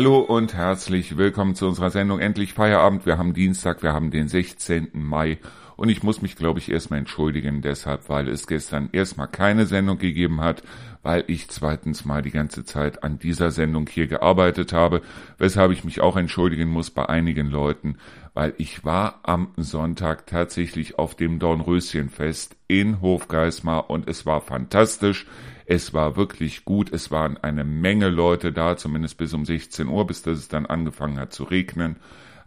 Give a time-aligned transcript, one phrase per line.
[0.00, 3.04] Hallo und herzlich willkommen zu unserer Sendung Endlich Feierabend.
[3.04, 4.88] Wir haben Dienstag, wir haben den 16.
[4.94, 5.36] Mai
[5.76, 9.98] und ich muss mich, glaube ich, erstmal entschuldigen deshalb, weil es gestern erstmal keine Sendung
[9.98, 10.62] gegeben hat,
[11.02, 15.02] weil ich zweitens mal die ganze Zeit an dieser Sendung hier gearbeitet habe,
[15.38, 17.96] weshalb ich mich auch entschuldigen muss bei einigen Leuten,
[18.34, 25.26] weil ich war am Sonntag tatsächlich auf dem Dornröschenfest in Hofgeismar und es war fantastisch.
[25.66, 26.92] Es war wirklich gut.
[26.92, 30.66] Es waren eine Menge Leute da, zumindest bis um 16 Uhr, bis das es dann
[30.66, 31.96] angefangen hat zu regnen.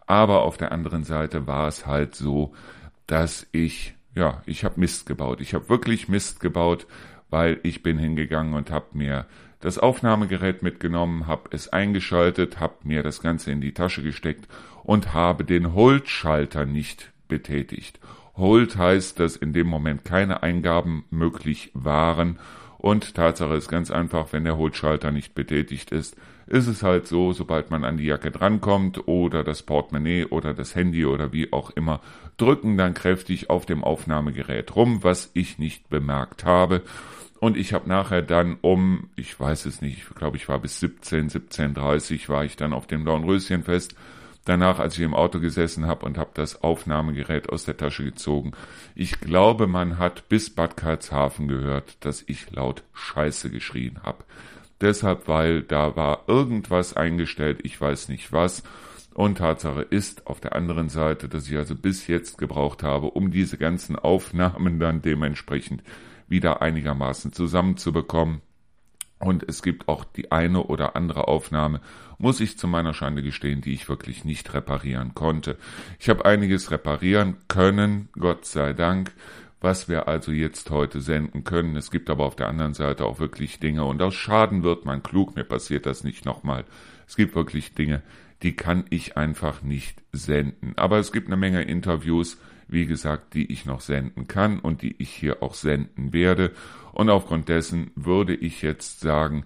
[0.05, 2.54] Aber auf der anderen Seite war es halt so,
[3.07, 5.41] dass ich, ja, ich habe Mist gebaut.
[5.41, 6.85] Ich habe wirklich Mist gebaut,
[7.33, 9.25] weil ich bin hingegangen und habe mir
[9.59, 14.47] das Aufnahmegerät mitgenommen, habe es eingeschaltet, habe mir das Ganze in die Tasche gesteckt
[14.83, 17.99] und habe den Hold-Schalter nicht betätigt.
[18.37, 22.37] Hold heißt, dass in dem Moment keine Eingaben möglich waren
[22.84, 27.31] und Tatsache ist ganz einfach, wenn der Holschalter nicht betätigt ist, ist es halt so,
[27.31, 31.70] sobald man an die Jacke drankommt oder das Portemonnaie oder das Handy oder wie auch
[31.70, 32.01] immer,
[32.35, 36.81] drücken dann kräftig auf dem Aufnahmegerät rum, was ich nicht bemerkt habe.
[37.44, 40.80] Und ich habe nachher dann um, ich weiß es nicht, ich glaube, ich war bis
[40.80, 43.96] 17, 17.30 war ich dann auf dem Dornröschenfest
[44.46, 48.54] danach, als ich im Auto gesessen habe und habe das Aufnahmegerät aus der Tasche gezogen.
[48.96, 54.24] Ich glaube, man hat bis Bad Karlshafen gehört, dass ich laut Scheiße geschrien habe.
[54.80, 58.64] Deshalb, weil da war irgendwas eingestellt, ich weiß nicht was.
[59.16, 63.32] Und Tatsache ist auf der anderen Seite, dass ich also bis jetzt gebraucht habe, um
[63.32, 65.84] diese ganzen Aufnahmen dann dementsprechend
[66.28, 68.41] wieder einigermaßen zusammenzubekommen.
[69.19, 71.80] Und es gibt auch die eine oder andere Aufnahme,
[72.18, 75.57] muss ich zu meiner Schande gestehen, die ich wirklich nicht reparieren konnte.
[76.00, 79.13] Ich habe einiges reparieren können, Gott sei Dank,
[79.62, 81.78] was wir also jetzt heute senden können.
[81.78, 85.03] Es gibt aber auf der anderen Seite auch wirklich Dinge, und aus Schaden wird man
[85.03, 86.66] klug, mir passiert das nicht nochmal.
[87.08, 88.02] Es gibt wirklich Dinge,
[88.42, 90.74] die kann ich einfach nicht senden.
[90.76, 92.38] Aber es gibt eine Menge Interviews,
[92.68, 96.51] wie gesagt, die ich noch senden kann und die ich hier auch senden werde.
[96.91, 99.46] Und aufgrund dessen würde ich jetzt sagen,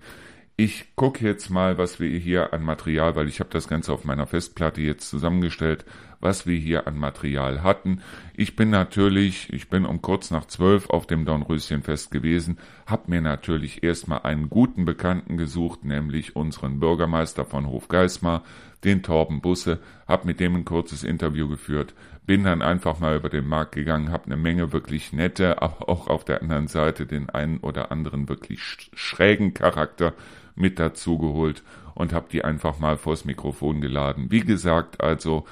[0.56, 4.06] ich gucke jetzt mal, was wir hier an Material, weil ich habe das Ganze auf
[4.06, 5.86] meiner Festplatte jetzt zusammengestellt,
[6.20, 8.02] was wir hier an Material hatten.
[8.36, 13.22] Ich bin natürlich, ich bin um kurz nach zwölf auf dem Dornröschenfest gewesen, habe mir
[13.22, 18.44] natürlich erstmal einen guten Bekannten gesucht, nämlich unseren Bürgermeister von Hofgeismar,
[18.84, 21.94] den Torben Busse, habe mit dem ein kurzes Interview geführt,
[22.26, 26.08] bin dann einfach mal über den Markt gegangen, habe eine Menge wirklich nette, aber auch
[26.08, 30.14] auf der anderen Seite den einen oder anderen wirklich schrägen Charakter
[30.56, 31.64] mit dazu geholt
[31.96, 34.30] und habe die einfach mal vors Mikrofon geladen.
[34.30, 35.46] Wie gesagt, also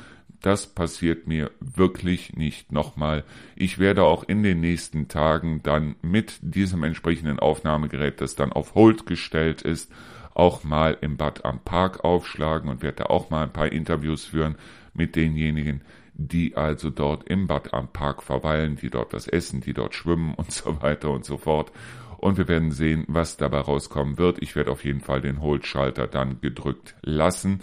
[0.45, 3.23] das passiert mir wirklich nicht nochmal.
[3.55, 8.75] Ich werde auch in den nächsten Tagen dann mit diesem entsprechenden Aufnahmegerät, das dann auf
[8.75, 9.91] Hold gestellt ist,
[10.35, 14.55] auch mal im Bad am Park aufschlagen und werde auch mal ein paar Interviews führen
[14.93, 15.81] mit denjenigen,
[16.13, 20.35] die also dort im Bad am Park verweilen, die dort was essen, die dort schwimmen
[20.35, 21.71] und so weiter und so fort.
[22.17, 24.41] Und wir werden sehen, was dabei rauskommen wird.
[24.43, 27.61] Ich werde auf jeden Fall den Hold-Schalter dann gedrückt lassen.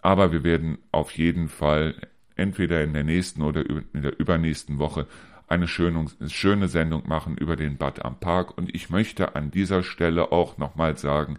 [0.00, 1.94] Aber wir werden auf jeden Fall
[2.36, 5.06] entweder in der nächsten oder in der übernächsten Woche
[5.46, 8.56] eine schöne, Sendung machen über den Bad am Park.
[8.56, 11.38] Und ich möchte an dieser Stelle auch nochmal sagen,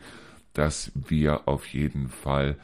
[0.53, 2.57] dass wir auf jeden Fall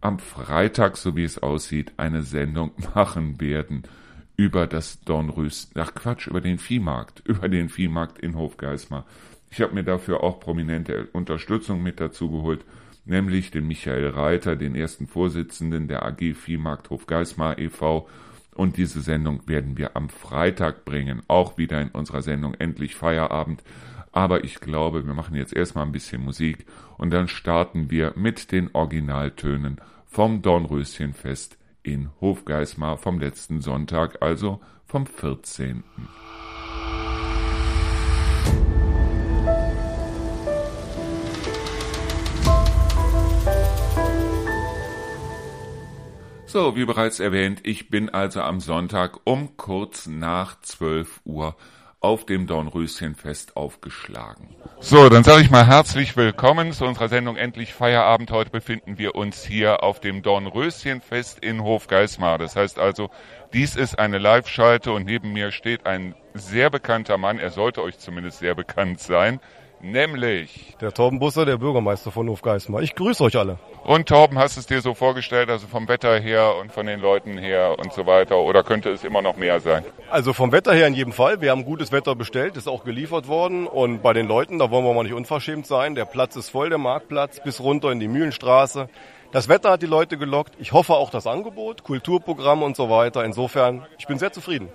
[0.00, 3.82] am Freitag, so wie es aussieht, eine Sendung machen werden
[4.36, 9.06] über das Dornrös, ach Quatsch, über den Viehmarkt, über den Viehmarkt in Hofgeismar.
[9.50, 12.64] Ich habe mir dafür auch prominente Unterstützung mit dazu geholt,
[13.04, 18.08] nämlich den Michael Reiter, den ersten Vorsitzenden der AG Viehmarkt Hofgeismar e.V.
[18.54, 23.62] Und diese Sendung werden wir am Freitag bringen, auch wieder in unserer Sendung Endlich Feierabend.
[24.12, 26.66] Aber ich glaube, wir machen jetzt erstmal ein bisschen Musik
[26.98, 34.60] und dann starten wir mit den Originaltönen vom Dornröschenfest in Hofgeismar vom letzten Sonntag, also
[34.84, 35.82] vom 14.
[46.52, 51.56] So, wie bereits erwähnt, ich bin also am Sonntag um kurz nach 12 Uhr
[52.00, 54.54] auf dem Dornröschenfest aufgeschlagen.
[54.78, 58.30] So, dann sage ich mal herzlich willkommen zu unserer Sendung Endlich Feierabend.
[58.32, 62.36] Heute befinden wir uns hier auf dem Dornröschenfest in Hofgeismar.
[62.36, 63.08] Das heißt also,
[63.54, 67.38] dies ist eine Live-Schalte und neben mir steht ein sehr bekannter Mann.
[67.38, 69.40] Er sollte euch zumindest sehr bekannt sein,
[69.82, 70.76] Nämlich.
[70.80, 72.82] Der Torben Busser, der Bürgermeister von Hofgeismar.
[72.82, 73.58] Ich grüße euch alle.
[73.82, 77.00] Und Torben, hast du es dir so vorgestellt, also vom Wetter her und von den
[77.00, 78.38] Leuten her und so weiter?
[78.38, 79.84] Oder könnte es immer noch mehr sein?
[80.08, 81.40] Also vom Wetter her in jedem Fall.
[81.40, 83.66] Wir haben gutes Wetter bestellt, ist auch geliefert worden.
[83.66, 85.96] Und bei den Leuten, da wollen wir mal nicht unverschämt sein.
[85.96, 88.88] Der Platz ist voll, der Marktplatz, bis runter in die Mühlenstraße.
[89.32, 90.54] Das Wetter hat die Leute gelockt.
[90.60, 93.24] Ich hoffe auch das Angebot, Kulturprogramm und so weiter.
[93.24, 94.68] Insofern, ich bin sehr zufrieden.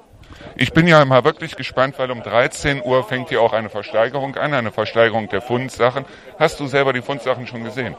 [0.56, 4.36] Ich bin ja immer wirklich gespannt, weil um 13 Uhr fängt hier auch eine Versteigerung
[4.36, 6.06] an, eine Versteigerung der Fundsachen.
[6.40, 7.96] Hast du selber die Fundsachen schon gesehen?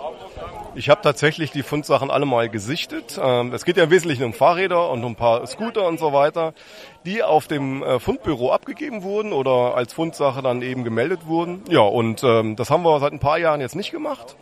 [0.75, 3.19] Ich habe tatsächlich die Fundsachen alle mal gesichtet.
[3.21, 6.13] Ähm, es geht ja im Wesentlichen um Fahrräder und um ein paar Scooter und so
[6.13, 6.53] weiter,
[7.05, 11.65] die auf dem äh, Fundbüro abgegeben wurden oder als Fundsache dann eben gemeldet wurden.
[11.69, 14.37] Ja, und ähm, das haben wir seit ein paar Jahren jetzt nicht gemacht.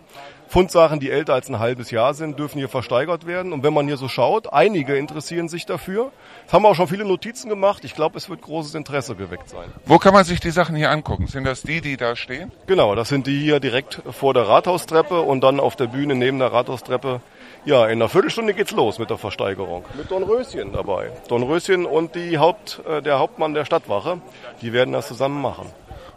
[0.49, 3.53] Fundsachen, die älter als ein halbes Jahr sind, dürfen hier versteigert werden.
[3.53, 6.13] Und wenn man hier so schaut, einige interessieren sich dafür.
[6.47, 7.85] Es haben auch schon viele Notizen gemacht.
[7.85, 9.69] Ich glaube, es wird großes Interesse geweckt sein.
[9.85, 11.27] Wo kann man sich die Sachen hier angucken?
[11.27, 12.53] Sind das die, die da stehen?
[12.67, 16.39] Genau, das sind die hier direkt vor der Rathaustreppe und dann auf der Bühne neben
[16.39, 17.21] der Rathaustreppe.
[17.65, 19.85] Ja, in einer Viertelstunde geht's los mit der Versteigerung.
[19.97, 21.11] Mit Dornröschen dabei.
[21.27, 24.21] Dornröschen und die Haupt, äh, der Hauptmann der Stadtwache.
[24.63, 25.67] Die werden das zusammen machen.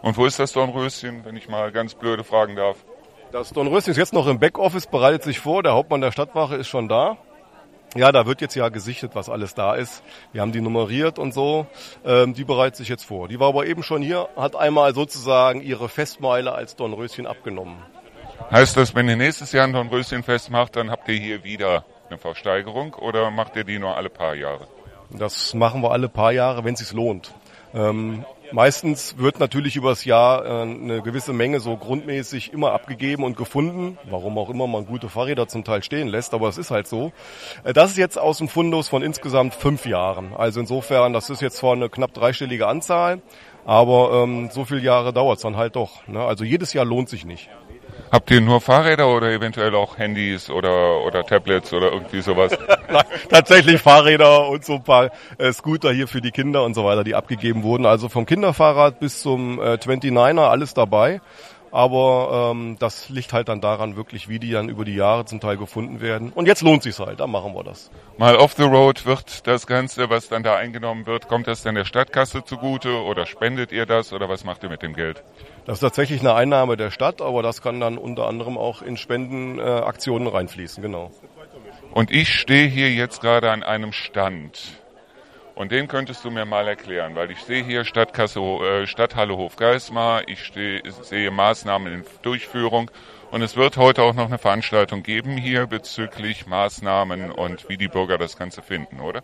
[0.02, 2.76] Und wo ist das Dornröschen, wenn ich mal ganz blöde fragen darf?
[3.32, 5.62] Das Dornröschen ist jetzt noch im Backoffice, bereitet sich vor.
[5.62, 7.16] Der Hauptmann der Stadtwache ist schon da.
[7.94, 10.02] Ja, da wird jetzt ja gesichtet, was alles da ist.
[10.32, 11.66] Wir haben die nummeriert und so.
[12.04, 13.28] Ähm, die bereitet sich jetzt vor.
[13.28, 17.76] Die war aber eben schon hier, hat einmal sozusagen ihre Festmeile als Dornröschen abgenommen.
[18.50, 22.18] Heißt das, wenn ihr nächstes Jahr ein Dornröschen festmacht, dann habt ihr hier wieder eine
[22.18, 24.66] Versteigerung oder macht ihr die nur alle paar Jahre?
[25.10, 27.32] Das machen wir alle paar Jahre, wenn es sich lohnt.
[27.74, 33.36] Ähm, Meistens wird natürlich übers Jahr äh, eine gewisse Menge so grundmäßig immer abgegeben und
[33.36, 36.88] gefunden, warum auch immer man gute Fahrräder zum Teil stehen lässt, aber es ist halt
[36.88, 37.12] so.
[37.62, 40.34] Äh, das ist jetzt aus dem Fundus von insgesamt fünf Jahren.
[40.34, 43.22] Also insofern, das ist jetzt zwar eine knapp dreistellige Anzahl,
[43.64, 46.06] aber ähm, so viele Jahre dauert es dann halt doch.
[46.08, 46.20] Ne?
[46.20, 47.48] Also jedes Jahr lohnt sich nicht.
[48.10, 52.52] Habt ihr nur Fahrräder oder eventuell auch Handys oder, oder Tablets oder irgendwie sowas?
[52.90, 56.84] Nein, tatsächlich Fahrräder und so ein paar äh, Scooter hier für die Kinder und so
[56.84, 57.86] weiter, die abgegeben wurden.
[57.86, 61.20] Also vom Kinderfahrrad bis zum äh, 29er alles dabei.
[61.72, 65.40] Aber ähm, das liegt halt dann daran wirklich, wie die dann über die Jahre zum
[65.40, 66.32] Teil gefunden werden.
[66.32, 67.90] Und jetzt lohnt sich's halt, dann machen wir das.
[68.18, 71.76] Mal off the road wird das Ganze, was dann da eingenommen wird, kommt das dann
[71.76, 75.22] der Stadtkasse zugute oder spendet ihr das oder was macht ihr mit dem Geld?
[75.64, 78.96] Das ist tatsächlich eine Einnahme der Stadt, aber das kann dann unter anderem auch in
[78.96, 81.12] Spendenaktionen äh, reinfließen, genau.
[81.92, 84.79] Und ich stehe hier jetzt gerade an einem Stand.
[85.54, 90.28] Und den könntest du mir mal erklären, weil ich sehe hier Stadtkasse, äh, Stadthalle Hofgeismar,
[90.28, 92.90] ich sehe Maßnahmen in Durchführung
[93.30, 97.88] und es wird heute auch noch eine Veranstaltung geben hier bezüglich Maßnahmen und wie die
[97.88, 99.22] Bürger das Ganze finden, oder?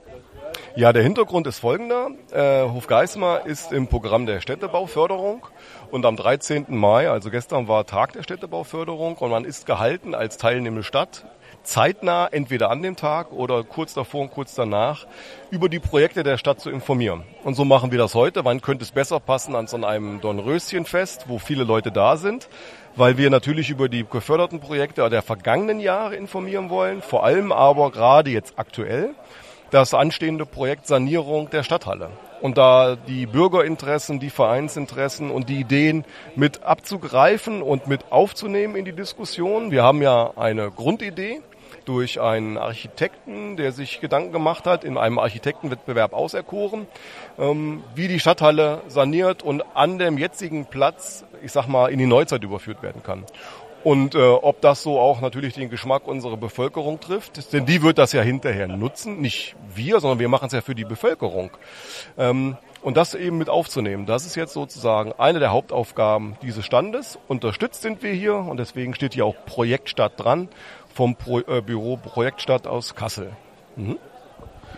[0.77, 2.11] Ja, der Hintergrund ist folgender.
[2.31, 5.47] Äh, Hofgeismar ist im Programm der Städtebauförderung
[5.91, 6.67] und am 13.
[6.69, 11.25] Mai, also gestern war Tag der Städtebauförderung und man ist gehalten als teilnehmende Stadt
[11.67, 15.07] zeitnah, entweder an dem Tag oder kurz davor und kurz danach,
[15.51, 17.25] über die Projekte der Stadt zu informieren.
[17.45, 18.45] Und so machen wir das heute.
[18.45, 22.49] Wann könnte es besser passen als an einem Dornröschenfest, wo viele Leute da sind?
[22.95, 27.91] Weil wir natürlich über die geförderten Projekte der vergangenen Jahre informieren wollen, vor allem aber
[27.91, 29.15] gerade jetzt aktuell
[29.71, 32.11] das anstehende Projekt Sanierung der Stadthalle.
[32.41, 36.05] Und da die Bürgerinteressen, die Vereinsinteressen und die Ideen
[36.37, 39.71] mit abzugreifen und mit aufzunehmen in die Diskussion.
[39.71, 41.41] Wir haben ja eine Grundidee
[41.87, 46.87] durch einen Architekten, der sich Gedanken gemacht hat, in einem Architektenwettbewerb auserkoren,
[47.39, 52.07] ähm, wie die Stadthalle saniert und an dem jetzigen Platz, ich sag mal, in die
[52.07, 53.25] Neuzeit überführt werden kann.
[53.87, 57.99] Und äh, ob das so auch natürlich den Geschmack unserer Bevölkerung trifft, denn die wird
[57.99, 61.53] das ja hinterher nutzen, nicht wir, sondern wir machen es ja für die Bevölkerung.
[62.19, 67.17] Ähm, und das eben mit aufzunehmen, das ist jetzt sozusagen eine der Hauptaufgaben dieses Standes.
[67.29, 70.49] Unterstützt sind wir hier und deswegen steht hier auch Projektstadt dran
[70.97, 73.33] vom Pro, äh, Büro Projektstadt aus Kassel.
[73.77, 73.99] Mhm.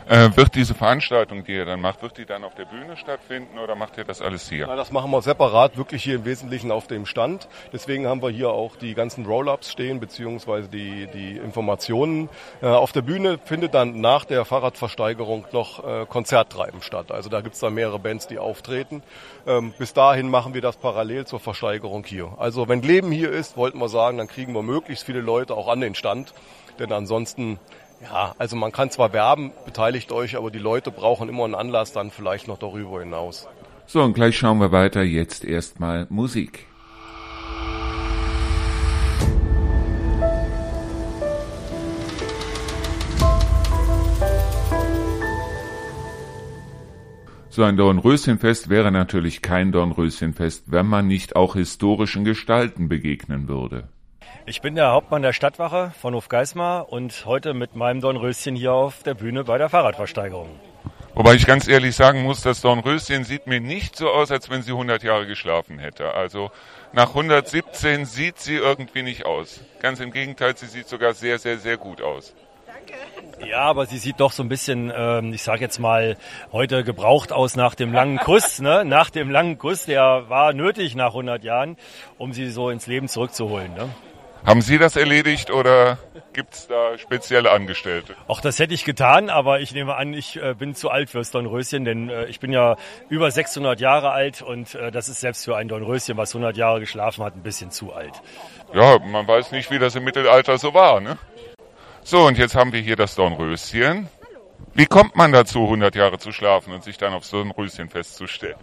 [0.09, 3.59] Äh, wird diese Veranstaltung, die ihr dann macht, wird die dann auf der Bühne stattfinden
[3.59, 4.67] oder macht ihr das alles hier?
[4.67, 7.47] Ja, das machen wir separat, wirklich hier im Wesentlichen auf dem Stand.
[7.75, 12.31] Deswegen haben wir hier auch die ganzen Roll-Ups stehen, beziehungsweise die, die Informationen.
[12.63, 17.13] Äh, auf der Bühne findet dann nach der Fahrradversteigerung noch äh, Konzerttreiben statt.
[17.13, 19.03] Also da gibt's dann mehrere Bands, die auftreten.
[19.47, 22.33] Ähm, bis dahin machen wir das parallel zur Versteigerung hier.
[22.39, 25.69] Also wenn Leben hier ist, wollten wir sagen, dann kriegen wir möglichst viele Leute auch
[25.69, 26.33] an den Stand.
[26.79, 27.59] Denn ansonsten
[28.03, 31.93] ja, also man kann zwar werben, beteiligt euch, aber die Leute brauchen immer einen Anlass
[31.93, 33.49] dann vielleicht noch darüber hinaus.
[33.87, 35.03] So, und gleich schauen wir weiter.
[35.03, 36.67] Jetzt erstmal Musik.
[47.59, 53.89] So ein Dornröschenfest wäre natürlich kein Dornröschenfest, wenn man nicht auch historischen Gestalten begegnen würde.
[54.49, 59.03] Ich bin der Hauptmann der Stadtwache von Hofgeismar und heute mit meinem Dornröschen hier auf
[59.03, 60.49] der Bühne bei der Fahrradversteigerung.
[61.13, 64.63] Wobei ich ganz ehrlich sagen muss, das Dornröschen sieht mir nicht so aus, als wenn
[64.63, 66.15] sie 100 Jahre geschlafen hätte.
[66.15, 66.51] Also
[66.95, 69.61] nach 117 sieht sie irgendwie nicht aus.
[69.83, 72.35] Ganz im Gegenteil, sie sieht sogar sehr, sehr, sehr gut aus.
[73.47, 76.17] Ja, aber sie sieht doch so ein bisschen, ähm, ich sage jetzt mal,
[76.53, 78.61] heute gebraucht aus nach dem langen Kuss.
[78.61, 78.87] Ne?
[78.87, 81.77] Nach dem langen Kuss, der war nötig nach 100 Jahren,
[82.17, 83.75] um sie so ins Leben zurückzuholen.
[83.75, 83.91] Ne?
[84.45, 85.99] Haben Sie das erledigt oder
[86.33, 88.15] gibt es da spezielle Angestellte?
[88.29, 91.31] Auch das hätte ich getan, aber ich nehme an, ich äh, bin zu alt fürs
[91.31, 92.77] Dornröschen, denn äh, ich bin ja
[93.09, 96.81] über 600 Jahre alt und äh, das ist selbst für ein Dornröschen, was 100 Jahre
[96.81, 98.15] geschlafen hat, ein bisschen zu alt.
[98.73, 101.19] Ja, man weiß nicht, wie das im Mittelalter so war, ne?
[102.03, 104.09] So, und jetzt haben wir hier das Dornröschen.
[104.75, 107.89] Wie kommt man dazu, 100 Jahre zu schlafen und sich dann auf so ein Röschen
[107.89, 108.57] festzustellen?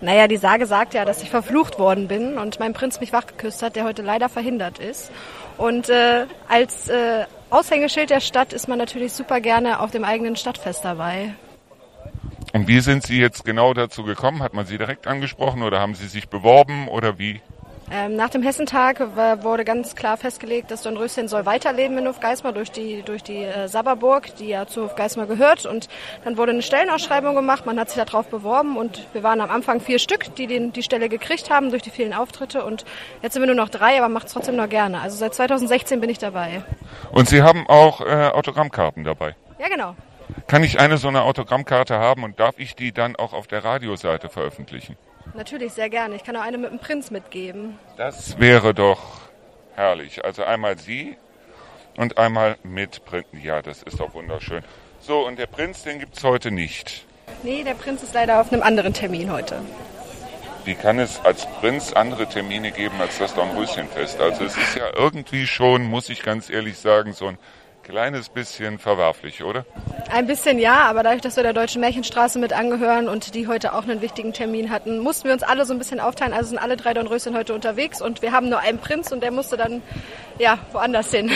[0.00, 3.62] Naja, die Sage sagt ja, dass ich verflucht worden bin und mein Prinz mich wachgeküsst
[3.62, 5.10] hat, der heute leider verhindert ist.
[5.58, 10.36] Und äh, als äh, Aushängeschild der Stadt ist man natürlich super gerne auf dem eigenen
[10.36, 11.34] Stadtfest dabei.
[12.52, 14.42] Und wie sind Sie jetzt genau dazu gekommen?
[14.42, 17.40] Hat man Sie direkt angesprochen oder haben Sie sich beworben oder wie?
[17.94, 19.00] Ähm, nach dem Hessentag
[19.42, 23.68] wurde ganz klar festgelegt, dass Dornröschen soll weiterleben in Hofgeismar durch die, durch die äh,
[23.68, 25.66] Sabberburg, die ja zu Hofgeismar gehört.
[25.66, 25.90] Und
[26.24, 29.80] dann wurde eine Stellenausschreibung gemacht, man hat sich darauf beworben und wir waren am Anfang
[29.80, 32.64] vier Stück, die den, die Stelle gekriegt haben durch die vielen Auftritte.
[32.64, 32.86] Und
[33.20, 35.02] jetzt sind wir nur noch drei, aber macht es trotzdem noch gerne.
[35.02, 36.62] Also seit 2016 bin ich dabei.
[37.10, 39.36] Und Sie haben auch äh, Autogrammkarten dabei?
[39.58, 39.96] Ja, genau.
[40.46, 43.64] Kann ich eine so eine Autogrammkarte haben und darf ich die dann auch auf der
[43.64, 44.96] Radioseite veröffentlichen?
[45.34, 46.16] Natürlich, sehr gerne.
[46.16, 47.78] Ich kann auch eine mit dem Prinz mitgeben.
[47.96, 49.20] Das wäre doch
[49.74, 50.24] herrlich.
[50.24, 51.16] Also einmal Sie
[51.96, 53.26] und einmal mit Prinz.
[53.42, 54.62] Ja, das ist doch wunderschön.
[55.00, 57.04] So, und der Prinz, den gibt es heute nicht.
[57.42, 59.60] Nee, der Prinz ist leider auf einem anderen Termin heute.
[60.64, 64.20] Wie kann es als Prinz andere Termine geben als das Dornröschenfest?
[64.20, 67.38] Also es ist ja irgendwie schon, muss ich ganz ehrlich sagen, so ein
[67.82, 69.66] kleines bisschen verwerflich, oder?
[70.10, 73.74] Ein bisschen ja, aber dadurch, dass wir der Deutschen Märchenstraße mit angehören und die heute
[73.74, 76.32] auch einen wichtigen Termin hatten, mussten wir uns alle so ein bisschen aufteilen.
[76.32, 79.32] Also sind alle drei Dornröschen heute unterwegs und wir haben nur einen Prinz und der
[79.32, 79.82] musste dann
[80.38, 81.30] ja woanders hin.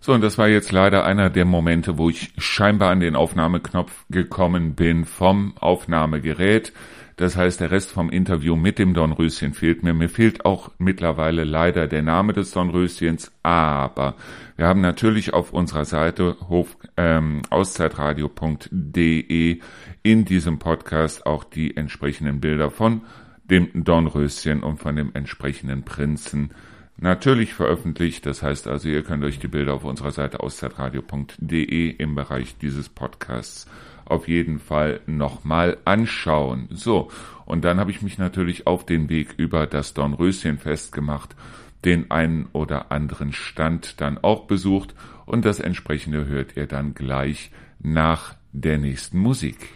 [0.00, 4.06] So, und das war jetzt leider einer der Momente, wo ich scheinbar an den Aufnahmeknopf
[4.08, 6.72] gekommen bin vom Aufnahmegerät.
[7.20, 9.92] Das heißt, der Rest vom Interview mit dem Dornröschen fehlt mir.
[9.92, 14.14] Mir fehlt auch mittlerweile leider der Name des Dornröschens, aber
[14.60, 19.60] wir haben natürlich auf unserer Seite hof, ähm, auszeitradio.de
[20.02, 23.00] in diesem Podcast auch die entsprechenden Bilder von
[23.44, 26.50] dem Dornröschen und von dem entsprechenden Prinzen
[26.98, 28.26] natürlich veröffentlicht.
[28.26, 32.90] Das heißt also, ihr könnt euch die Bilder auf unserer Seite auszeitradio.de im Bereich dieses
[32.90, 33.66] Podcasts
[34.04, 36.68] auf jeden Fall nochmal anschauen.
[36.70, 37.10] So,
[37.46, 41.34] und dann habe ich mich natürlich auf den Weg über das Dornröschenfest gemacht,
[41.84, 44.94] den einen oder anderen Stand dann auch besucht
[45.26, 49.68] und das entsprechende hört ihr dann gleich nach der nächsten Musik.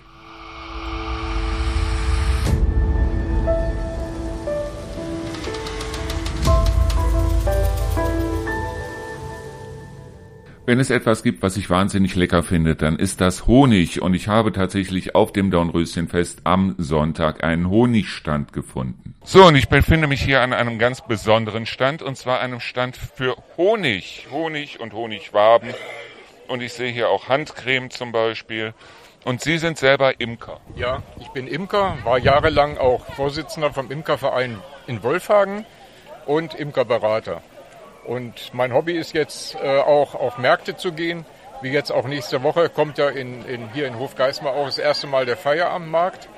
[10.66, 14.00] Wenn es etwas gibt, was ich wahnsinnig lecker finde, dann ist das Honig.
[14.00, 19.14] Und ich habe tatsächlich auf dem Dornröschenfest am Sonntag einen Honigstand gefunden.
[19.24, 22.96] So, und ich befinde mich hier an einem ganz besonderen Stand, und zwar einem Stand
[22.96, 24.28] für Honig.
[24.30, 25.74] Honig und Honigwaben.
[26.48, 28.72] Und ich sehe hier auch Handcreme zum Beispiel.
[29.26, 30.60] Und Sie sind selber Imker.
[30.76, 34.56] Ja, ich bin Imker, war jahrelang auch Vorsitzender vom Imkerverein
[34.86, 35.66] in Wolfhagen
[36.24, 37.42] und Imkerberater.
[38.04, 41.24] Und mein Hobby ist jetzt äh, auch auf Märkte zu gehen.
[41.62, 45.06] Wie jetzt auch nächste Woche kommt ja in, in, hier in Hofgeismar auch das erste
[45.06, 46.28] Mal der Feierabendmarkt.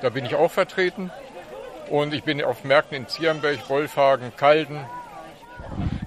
[0.00, 1.10] Da bin ich auch vertreten.
[1.90, 4.86] Und ich bin auf Märkten in Zierenberg, Wolfhagen, Kalden.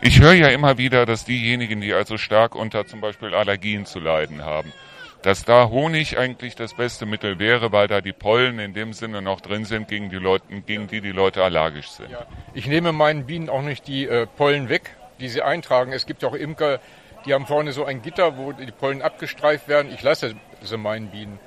[0.02, 4.00] Ich höre ja immer wieder, dass diejenigen, die also stark unter zum Beispiel Allergien zu
[4.00, 4.74] leiden haben,
[5.22, 9.22] dass da Honig eigentlich das beste Mittel wäre, weil da die Pollen in dem Sinne
[9.22, 12.10] noch drin sind, gegen die, Leute, gegen die, die Leute allergisch sind.
[12.12, 15.92] Ja, ich nehme meinen Bienen auch nicht die äh, Pollen weg, die sie eintragen.
[15.92, 16.80] Es gibt auch Imker,
[17.26, 19.92] die haben vorne so ein Gitter, wo die Pollen abgestreift werden.
[19.94, 21.40] Ich lasse sie meinen Bienen.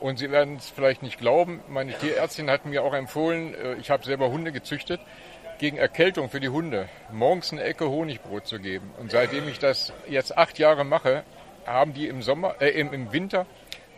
[0.00, 3.88] Und Sie werden es vielleicht nicht glauben, meine Tierärztin hat mir auch empfohlen, äh, ich
[3.88, 5.00] habe selber Hunde gezüchtet,
[5.58, 8.90] gegen Erkältung für die Hunde morgens eine Ecke Honigbrot zu geben.
[8.98, 11.22] Und seitdem ich das jetzt acht Jahre mache,
[11.66, 13.46] haben die im Sommer, äh, im, Winter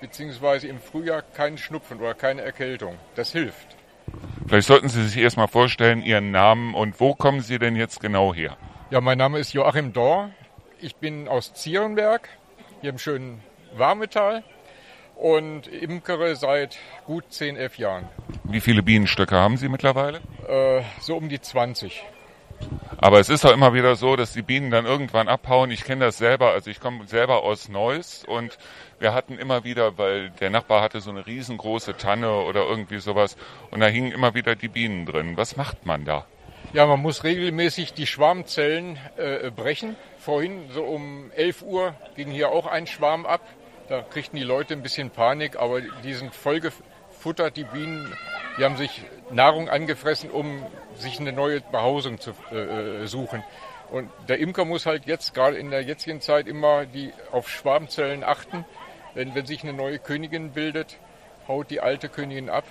[0.02, 2.98] beziehungsweise im Frühjahr keinen Schnupfen oder keine Erkältung.
[3.14, 3.74] Das hilft.
[4.46, 8.34] Vielleicht sollten Sie sich erstmal vorstellen, Ihren Namen und wo kommen Sie denn jetzt genau
[8.34, 8.58] her?
[8.90, 10.30] Ja, mein Name ist Joachim Dor.
[10.80, 12.28] Ich bin aus Zierenberg,
[12.80, 13.42] hier im schönen
[13.76, 14.44] Warmetal.
[15.16, 16.76] und imkere seit
[17.06, 18.08] gut 10, 11 Jahren.
[18.42, 20.20] Wie viele Bienenstöcke haben Sie mittlerweile?
[20.48, 22.02] Äh, so um die 20.
[22.98, 25.70] Aber es ist doch immer wieder so, dass die Bienen dann irgendwann abhauen.
[25.70, 28.58] Ich kenne das selber, also ich komme selber aus Neuss und
[28.98, 33.36] wir hatten immer wieder, weil der Nachbar hatte so eine riesengroße Tanne oder irgendwie sowas
[33.70, 35.36] und da hingen immer wieder die Bienen drin.
[35.36, 36.26] Was macht man da?
[36.74, 39.94] Ja, man muss regelmäßig die Schwarmzellen äh, brechen.
[40.18, 43.42] Vorhin so um 11 Uhr ging hier auch ein Schwarm ab.
[43.88, 48.12] Da kriegten die Leute ein bisschen Panik, aber die sind vollgefuttert, die Bienen.
[48.58, 50.66] Die haben sich Nahrung angefressen, um
[50.96, 53.44] sich eine neue Behausung zu äh, äh, suchen.
[53.92, 58.24] Und der Imker muss halt jetzt, gerade in der jetzigen Zeit, immer die, auf Schwarmzellen
[58.24, 58.64] achten.
[59.14, 60.98] Denn wenn sich eine neue Königin bildet,
[61.46, 62.64] haut die alte Königin ab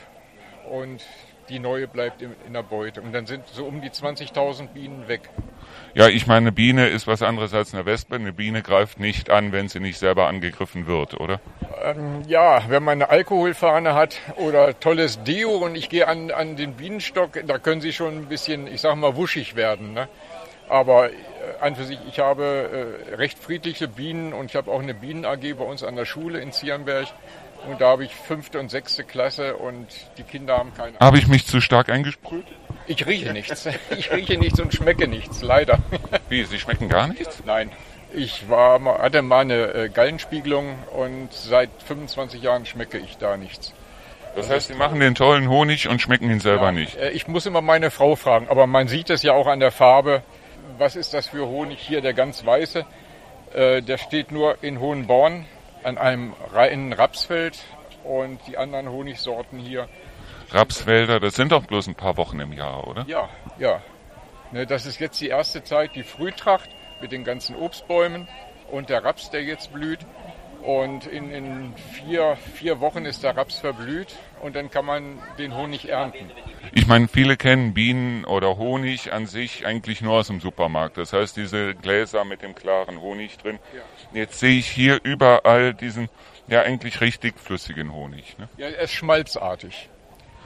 [0.69, 1.05] und
[1.49, 3.01] die neue bleibt in, in der Beute.
[3.01, 5.29] Und dann sind so um die 20.000 Bienen weg.
[5.93, 8.15] Ja, ich meine, eine Biene ist was anderes als eine Wespe.
[8.15, 11.39] Eine Biene greift nicht an, wenn sie nicht selber angegriffen wird, oder?
[11.83, 16.55] Ähm, ja, wenn man eine Alkoholfahne hat oder tolles Deo und ich gehe an, an
[16.55, 19.93] den Bienenstock, da können sie schon ein bisschen, ich sag mal, wuschig werden.
[19.93, 20.07] Ne?
[20.67, 21.13] Aber äh,
[21.59, 25.55] an für sich, ich habe äh, recht friedliche Bienen und ich habe auch eine Bienen-AG
[25.57, 27.07] bei uns an der Schule in Ziernberg.
[27.69, 31.27] Und da habe ich fünfte und sechste Klasse und die Kinder haben keine Habe ich
[31.27, 32.45] mich zu stark eingesprüht?
[32.87, 33.67] Ich rieche nichts.
[33.97, 35.79] Ich rieche nichts und schmecke nichts, leider.
[36.29, 37.41] Wie, Sie schmecken gar nichts?
[37.45, 37.71] Nein.
[38.13, 43.73] Ich war, hatte mal eine äh, Gallenspiegelung und seit 25 Jahren schmecke ich da nichts.
[44.35, 46.95] Das heißt, Sie machen den tollen Honig und schmecken ihn selber Ja, nicht.
[46.97, 49.71] äh, Ich muss immer meine Frau fragen, aber man sieht es ja auch an der
[49.71, 50.21] Farbe.
[50.77, 52.85] Was ist das für Honig hier, der ganz weiße?
[53.53, 55.45] Äh, Der steht nur in Hohenborn
[55.83, 57.59] an einem reinen Rapsfeld
[58.03, 59.87] und die anderen Honigsorten hier,
[60.51, 63.05] Rapswälder, das sind doch bloß ein paar Wochen im Jahr, oder?
[63.07, 63.81] ja, ja.
[64.51, 66.69] Ne, Das ist jetzt die erste Zeit, die Frühtracht
[67.01, 68.27] mit den ganzen Obstbäumen
[68.71, 69.99] und der Raps, der jetzt blüht.
[70.63, 75.57] Und in, in vier, vier Wochen ist der Raps verblüht und dann kann man den
[75.57, 76.31] Honig ernten.
[76.71, 80.97] Ich meine, viele kennen Bienen oder Honig an sich eigentlich nur aus dem Supermarkt.
[80.97, 83.59] Das heißt, diese Gläser mit dem klaren Honig drin.
[84.13, 86.07] Jetzt sehe ich hier überall diesen,
[86.47, 88.37] ja eigentlich richtig flüssigen Honig.
[88.37, 88.47] Ne?
[88.55, 89.89] Ja, er ist schmalzartig.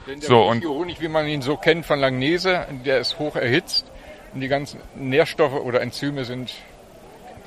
[0.08, 3.86] Denn der So, Honig, wie man ihn so kennt von Langnese, der ist hoch erhitzt
[4.34, 6.52] und die ganzen Nährstoffe oder Enzyme sind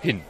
[0.02, 0.22] hin.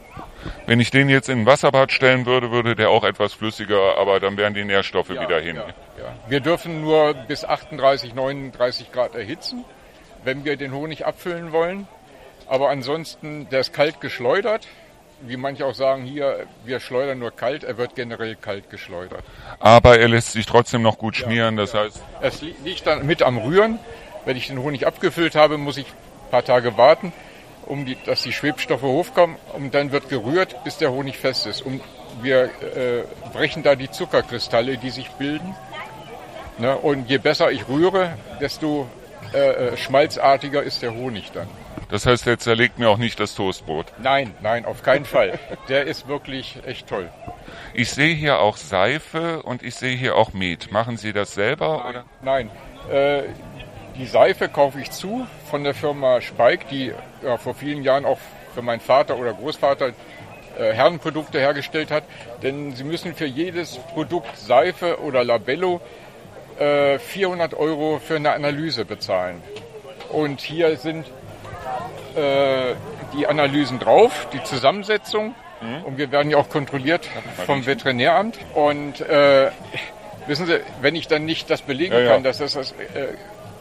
[0.66, 4.20] Wenn ich den jetzt in ein Wasserbad stellen würde, würde der auch etwas flüssiger, aber
[4.20, 5.56] dann wären die Nährstoffe wieder hin.
[5.56, 6.14] Ja, ja.
[6.28, 9.64] Wir dürfen nur bis 38, 39 Grad erhitzen,
[10.24, 11.86] wenn wir den Honig abfüllen wollen.
[12.48, 14.66] Aber ansonsten, der ist kalt geschleudert.
[15.24, 19.22] Wie manche auch sagen, hier, wir schleudern nur kalt, er wird generell kalt geschleudert.
[19.60, 21.56] Aber er lässt sich trotzdem noch gut schmieren.
[21.56, 23.78] Das heißt, Es li- liegt dann mit am Rühren.
[24.24, 27.12] Wenn ich den Honig abgefüllt habe, muss ich ein paar Tage warten,
[27.66, 29.36] um die, dass die Schwebstoffe hochkommen.
[29.52, 31.62] Und dann wird gerührt, bis der Honig fest ist.
[31.62, 31.80] Und
[32.20, 35.54] wir äh, brechen da die Zuckerkristalle, die sich bilden.
[36.58, 36.76] Ne?
[36.76, 38.86] Und je besser ich rühre, desto
[39.32, 41.48] äh, äh, schmalzartiger ist der Honig dann.
[41.88, 43.86] das heißt, er zerlegt mir auch nicht das Toastbrot.
[43.98, 45.38] Nein, nein, auf keinen Fall.
[45.68, 47.08] Der ist wirklich echt toll.
[47.72, 50.70] Ich sehe hier auch Seife und ich sehe hier auch Met.
[50.70, 51.88] Machen Sie das selber?
[51.88, 52.04] Oder?
[52.20, 52.50] Nein,
[52.90, 53.22] äh,
[53.96, 58.16] die Seife kaufe ich zu von der Firma Speik, die ja, vor vielen Jahren auch
[58.54, 59.88] für meinen Vater oder Großvater
[60.58, 62.04] äh, Herrenprodukte hergestellt hat.
[62.42, 65.82] Denn sie müssen für jedes Produkt Seife oder Labello
[66.58, 69.42] äh, 400 Euro für eine Analyse bezahlen.
[70.08, 71.04] Und hier sind
[72.16, 72.74] äh,
[73.14, 75.34] die Analysen drauf, die Zusammensetzung.
[75.84, 77.08] Und wir werden ja auch kontrolliert
[77.44, 78.38] vom Veterinäramt.
[78.54, 79.50] Und äh,
[80.26, 82.12] wissen Sie, wenn ich dann nicht das belegen Ja, ja.
[82.12, 83.08] kann, dass das, das äh,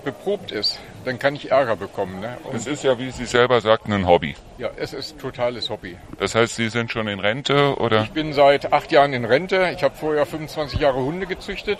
[0.05, 2.19] beprobt ist, dann kann ich Ärger bekommen.
[2.19, 2.37] Ne?
[2.53, 4.35] Es ist ja, wie Sie selber sagten, ein Hobby.
[4.57, 5.97] ja, es ist totales Hobby.
[6.19, 8.03] Das heißt, Sie sind schon in Rente oder?
[8.03, 9.71] Ich bin seit acht Jahren in Rente.
[9.75, 11.79] Ich habe vorher 25 Jahre Hunde gezüchtet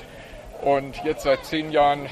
[0.61, 2.09] und jetzt seit zehn Jahren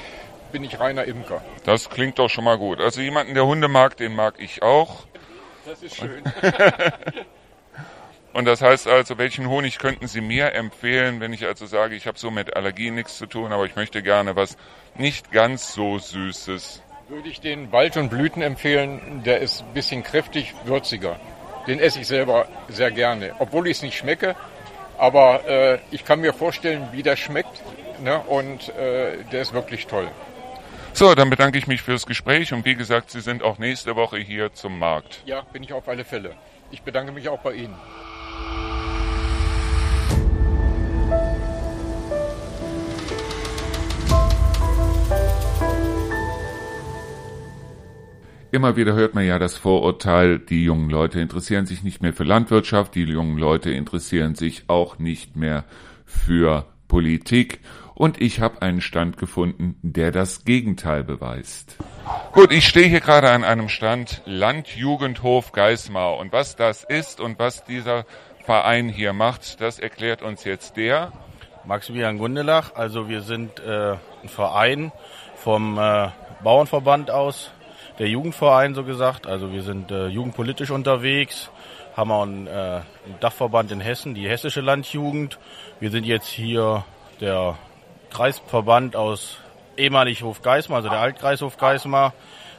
[0.52, 1.42] bin ich reiner Imker.
[1.64, 2.80] Das klingt doch schon mal gut.
[2.80, 5.04] Also jemanden, der Hunde mag, den mag ich auch.
[5.64, 6.22] Das ist schön.
[8.32, 12.06] Und das heißt also, welchen Honig könnten Sie mir empfehlen, wenn ich also sage, ich
[12.06, 14.56] habe so mit Allergien nichts zu tun, aber ich möchte gerne was
[14.96, 16.82] nicht ganz so Süßes.
[17.10, 19.22] Würde ich den Wald- und Blüten empfehlen.
[19.24, 21.18] Der ist ein bisschen kräftig, würziger.
[21.66, 24.36] Den esse ich selber sehr gerne, obwohl ich es nicht schmecke.
[24.96, 27.62] Aber äh, ich kann mir vorstellen, wie der schmeckt.
[28.00, 28.20] Ne?
[28.20, 30.08] Und äh, der ist wirklich toll.
[30.92, 34.18] So, dann bedanke ich mich fürs Gespräch und wie gesagt, Sie sind auch nächste Woche
[34.18, 35.22] hier zum Markt.
[35.26, 36.36] Ja, bin ich auf alle Fälle.
[36.70, 37.74] Ich bedanke mich auch bei Ihnen.
[48.52, 52.24] Immer wieder hört man ja das Vorurteil, die jungen Leute interessieren sich nicht mehr für
[52.24, 55.64] Landwirtschaft, die jungen Leute interessieren sich auch nicht mehr
[56.04, 57.60] für Politik
[57.94, 61.76] und ich habe einen Stand gefunden, der das Gegenteil beweist.
[62.32, 67.38] Gut, ich stehe hier gerade an einem Stand Landjugendhof Geismar und was das ist und
[67.38, 68.04] was dieser
[68.44, 71.12] Verein hier macht, das erklärt uns jetzt der
[71.64, 72.74] Maximilian Gundelach.
[72.74, 74.90] Also wir sind äh, ein Verein
[75.36, 76.08] vom äh,
[76.42, 77.52] Bauernverband aus,
[78.00, 79.26] der Jugendverein so gesagt.
[79.26, 81.50] Also wir sind äh, jugendpolitisch unterwegs,
[81.94, 85.38] haben auch einen, äh, einen Dachverband in Hessen, die Hessische Landjugend.
[85.80, 86.84] Wir sind jetzt hier
[87.20, 87.58] der
[88.08, 89.36] Kreisverband aus
[89.76, 92.14] ehemalig Hof Geismar, also der Altkreis Hof Geismar.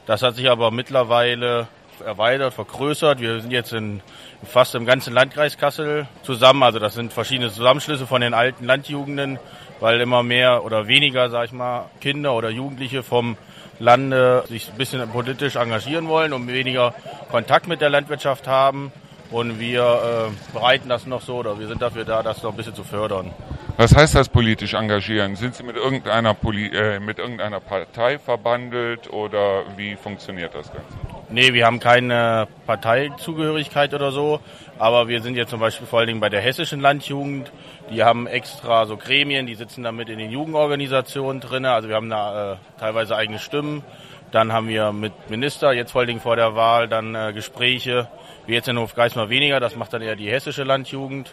[0.06, 1.66] Das hat sich aber mittlerweile
[2.06, 3.20] erweitert, vergrößert.
[3.20, 4.00] Wir sind jetzt in
[4.44, 6.62] fast im ganzen Landkreis Kassel zusammen.
[6.62, 9.40] Also das sind verschiedene Zusammenschlüsse von den alten Landjugenden,
[9.80, 13.36] weil immer mehr oder weniger, sag ich mal, Kinder oder Jugendliche vom
[13.82, 16.94] Lande sich ein bisschen politisch engagieren wollen und weniger
[17.30, 18.92] Kontakt mit der Landwirtschaft haben.
[19.30, 22.56] Und wir äh, bereiten das noch so oder wir sind dafür da, das noch ein
[22.56, 23.32] bisschen zu fördern.
[23.78, 25.34] Was heißt das politisch engagieren?
[25.36, 30.94] Sind Sie mit irgendeiner, Poli äh, mit irgendeiner Partei verbandelt oder wie funktioniert das Ganze?
[31.30, 34.40] Nee, wir haben keine Parteizugehörigkeit oder so,
[34.82, 37.52] aber wir sind jetzt zum Beispiel vor allen Dingen bei der hessischen Landjugend.
[37.92, 41.66] Die haben extra so Gremien, die sitzen damit in den Jugendorganisationen drin.
[41.66, 43.84] Also wir haben da äh, teilweise eigene Stimmen.
[44.32, 48.08] Dann haben wir mit Minister, jetzt vor allen Dingen vor der Wahl, dann äh, Gespräche.
[48.46, 51.32] Wie jetzt in Hofgeismar weniger, das macht dann eher die hessische Landjugend.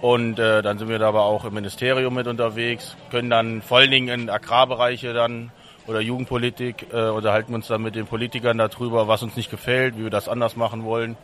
[0.00, 3.78] Und äh, dann sind wir da aber auch im Ministerium mit unterwegs, können dann vor
[3.78, 5.50] allen Dingen in Agrarbereiche dann
[5.88, 10.04] oder Jugendpolitik äh, unterhalten uns dann mit den Politikern darüber, was uns nicht gefällt, wie
[10.04, 11.16] wir das anders machen wollen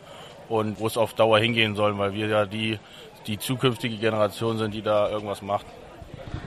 [0.51, 2.79] und wo es auf Dauer hingehen soll, weil wir ja die,
[3.27, 5.65] die zukünftige Generation sind, die da irgendwas macht.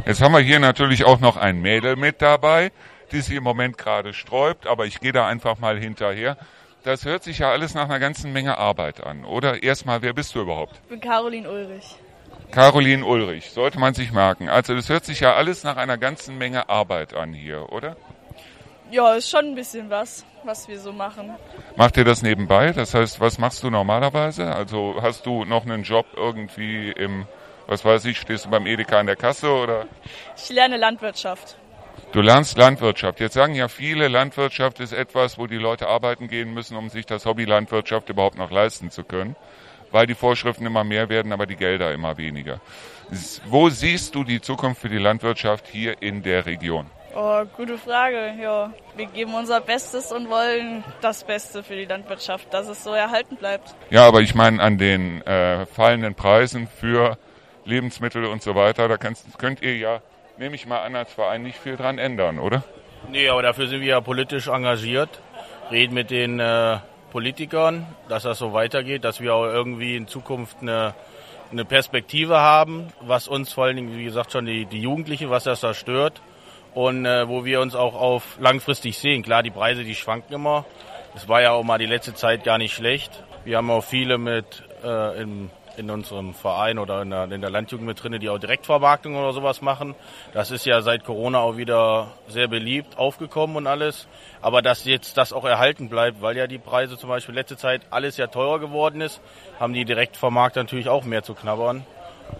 [0.07, 2.73] Jetzt haben wir hier natürlich auch noch ein Mädel mit dabei,
[3.13, 6.37] die sich im Moment gerade sträubt, aber ich gehe da einfach mal hinterher.
[6.83, 9.63] Das hört sich ja alles nach einer ganzen Menge Arbeit an, oder?
[9.63, 10.75] Erstmal, wer bist du überhaupt?
[10.85, 11.97] Ich bin Caroline Ulrich.
[12.51, 14.49] Caroline Ulrich, sollte man sich merken.
[14.49, 17.97] Also das hört sich ja alles nach einer ganzen Menge Arbeit an hier, oder?
[18.91, 21.31] Ja, ist schon ein bisschen was, was wir so machen.
[21.77, 22.73] Macht ihr das nebenbei?
[22.73, 24.55] Das heißt, was machst du normalerweise?
[24.55, 27.27] Also hast du noch einen Job irgendwie im,
[27.67, 29.87] was weiß ich, stehst du beim Edeka an der Kasse oder?
[30.37, 31.57] Ich lerne Landwirtschaft.
[32.13, 33.21] Du lernst Landwirtschaft.
[33.21, 37.07] Jetzt sagen ja viele, Landwirtschaft ist etwas, wo die Leute arbeiten gehen müssen, um sich
[37.07, 39.37] das Hobby Landwirtschaft überhaupt noch leisten zu können
[39.95, 42.61] weil die Vorschriften immer mehr werden, aber die Gelder immer weniger.
[43.47, 46.87] Wo siehst du die Zukunft für die Landwirtschaft hier in der Region?
[47.17, 48.35] Oh, gute Frage.
[48.43, 52.93] Ja, wir geben unser Bestes und wollen das Beste für die Landwirtschaft, dass es so
[52.93, 53.73] erhalten bleibt.
[53.91, 57.17] Ja, aber ich meine an den äh, fallenden Preisen für
[57.65, 60.01] Lebensmittel und so weiter, da kannst, könnt ihr ja,
[60.39, 62.65] nehme ich mal an, als Verein nicht viel dran ändern, oder?
[63.09, 65.21] Nee, aber dafür sind wir ja politisch engagiert,
[65.71, 66.79] reden mit den äh,
[67.13, 70.95] Politikern, dass das so weitergeht, dass wir auch irgendwie in Zukunft eine,
[71.53, 75.45] eine Perspektive haben, was uns vor allen Dingen, wie gesagt, schon die, die Jugendliche, was
[75.45, 76.21] das da stört
[76.75, 79.23] und äh, wo wir uns auch auf langfristig sehen.
[79.23, 80.65] Klar, die Preise, die schwanken immer.
[81.15, 83.23] Es war ja auch mal die letzte Zeit gar nicht schlecht.
[83.45, 87.51] Wir haben auch viele mit äh, im in unserem Verein oder in der, in der
[87.51, 89.95] Landjugend mit drin, die auch Direktvermarktung oder sowas machen.
[90.33, 94.07] Das ist ja seit Corona auch wieder sehr beliebt aufgekommen und alles.
[94.41, 97.83] Aber dass jetzt das auch erhalten bleibt, weil ja die Preise zum Beispiel letzte Zeit
[97.91, 99.21] alles ja teurer geworden ist,
[99.59, 101.85] haben die Direktvermarkter natürlich auch mehr zu knabbern.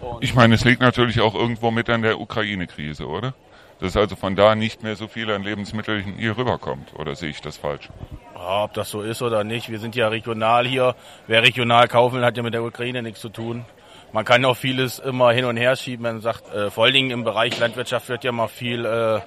[0.01, 3.33] Und ich meine, es liegt natürlich auch irgendwo mit an der Ukraine-Krise, oder?
[3.79, 6.93] Dass also von da nicht mehr so viel an Lebensmitteln hier rüberkommt.
[6.97, 7.89] Oder sehe ich das falsch?
[8.33, 9.69] Ob das so ist oder nicht.
[9.69, 10.95] Wir sind ja regional hier.
[11.27, 13.65] Wer regional kaufen will, hat ja mit der Ukraine nichts zu tun.
[14.13, 16.03] Man kann auch vieles immer hin und her schieben.
[16.03, 19.19] Man sagt, äh, vor allen Dingen im Bereich Landwirtschaft wird ja mal viel äh,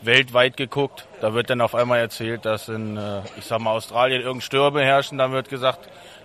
[0.00, 1.06] weltweit geguckt.
[1.20, 4.82] Da wird dann auf einmal erzählt, dass in, äh, ich sag mal, Australien irgendein Stürme
[4.82, 5.18] herrschen.
[5.18, 5.80] Dann wird gesagt,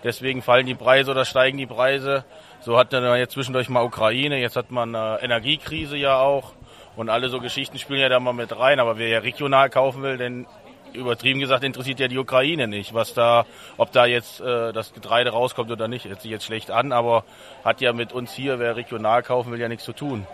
[0.05, 2.23] deswegen fallen die Preise oder steigen die Preise.
[2.61, 4.39] So hat dann jetzt zwischendurch mal Ukraine.
[4.39, 6.53] Jetzt hat man eine Energiekrise ja auch.
[6.97, 8.79] Und alle so Geschichten spielen ja da mal mit rein.
[8.79, 10.47] Aber wer ja regional kaufen will, denn
[10.93, 13.45] übertrieben gesagt interessiert ja die Ukraine nicht, was da,
[13.77, 17.23] ob da jetzt äh, das Getreide rauskommt oder nicht, hört sich jetzt schlecht an, aber
[17.63, 20.25] hat ja mit uns hier, wer regional kaufen will, ja nichts zu tun.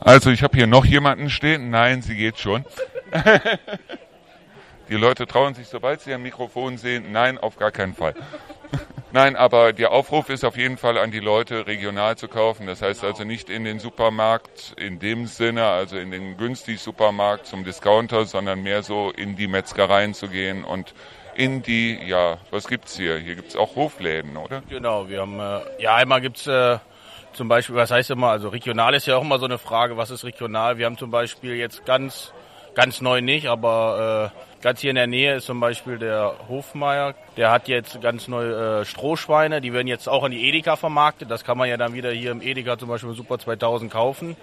[0.00, 1.70] Also ich habe hier noch jemanden stehen.
[1.70, 2.64] Nein, sie geht schon.
[4.88, 8.14] die Leute trauen sich, sobald sie ein Mikrofon sehen, nein, auf gar keinen Fall.
[9.12, 12.66] Nein, aber der Aufruf ist auf jeden Fall an die Leute, regional zu kaufen.
[12.66, 17.46] Das heißt also nicht in den Supermarkt in dem Sinne, also in den günstig Supermarkt
[17.46, 20.92] zum Discounter, sondern mehr so in die Metzgereien zu gehen und
[21.34, 23.16] in die, ja, was gibt's hier?
[23.16, 24.62] Hier gibt's auch Hofläden, oder?
[24.68, 26.78] Genau, wir haben, äh, ja, einmal gibt's äh,
[27.32, 30.10] zum Beispiel, was heißt immer, also regional ist ja auch immer so eine Frage, was
[30.10, 30.78] ist regional?
[30.78, 32.32] Wir haben zum Beispiel jetzt ganz
[32.76, 37.14] ganz neu nicht, aber äh, ganz hier in der Nähe ist zum Beispiel der Hofmeier.
[37.36, 41.30] Der hat jetzt ganz neue äh, Strohschweine, die werden jetzt auch an die Edeka vermarktet.
[41.30, 44.36] Das kann man ja dann wieder hier im Edeka zum Beispiel im Super 2000 kaufen.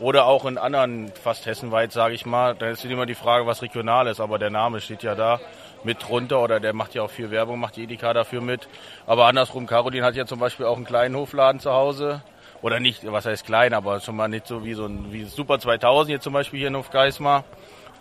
[0.00, 2.54] Oder auch in anderen, fast hessenweit, sage ich mal.
[2.54, 5.40] Da ist immer die Frage, was regional ist, aber der Name steht ja da
[5.82, 8.68] mit drunter oder der macht ja auch viel Werbung, macht die Edeka dafür mit.
[9.06, 12.22] Aber andersrum, Caroline hat ja zum Beispiel auch einen kleinen Hofladen zu Hause.
[12.60, 15.58] Oder nicht, was heißt klein, aber schon mal nicht so wie so ein wie Super
[15.58, 17.44] 2000 jetzt zum Beispiel hier in Hofgeismar.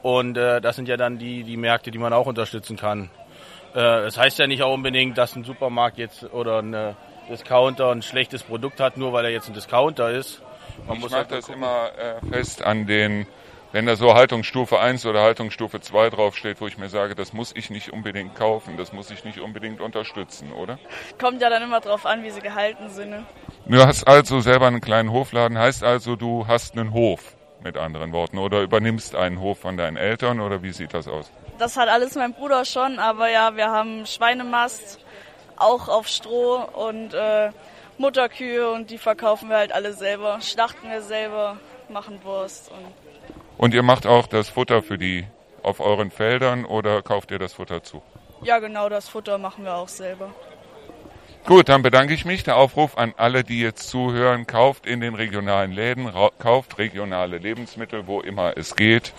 [0.02, 3.10] Und äh, das sind ja dann die, die Märkte, die man auch unterstützen kann.
[3.74, 6.94] Äh, das heißt ja nicht auch unbedingt, dass ein Supermarkt jetzt oder ein äh,
[7.30, 10.42] Discounter ein schlechtes Produkt hat, nur weil er jetzt ein Discounter ist.
[10.86, 13.26] Man ich muss halt das immer äh, fest an den
[13.74, 17.54] wenn da so Haltungsstufe 1 oder Haltungsstufe 2 draufsteht, wo ich mir sage, das muss
[17.56, 20.80] ich nicht unbedingt kaufen, das muss ich nicht unbedingt unterstützen, oder?
[21.20, 23.10] Kommt ja dann immer drauf an, wie sie gehalten sind.
[23.10, 23.26] Ne?
[23.66, 28.12] Du hast also selber einen kleinen Hofladen, heißt also, du hast einen Hof, mit anderen
[28.12, 31.32] Worten, oder übernimmst einen Hof von deinen Eltern, oder wie sieht das aus?
[31.58, 35.00] Das hat alles mein Bruder schon, aber ja, wir haben Schweinemast,
[35.56, 37.50] auch auf Stroh und äh,
[37.98, 41.58] Mutterkühe und die verkaufen wir halt alle selber, schlachten wir selber,
[41.90, 42.94] machen Wurst und
[43.58, 45.26] und ihr macht auch das Futter für die
[45.64, 48.04] auf euren Feldern oder kauft ihr das Futter zu?
[48.44, 50.30] Ja, genau, das Futter machen wir auch selber.
[51.48, 52.44] Gut, dann bedanke ich mich.
[52.44, 58.06] Der Aufruf an alle, die jetzt zuhören, kauft in den regionalen Läden, kauft regionale Lebensmittel,
[58.06, 59.14] wo immer es geht.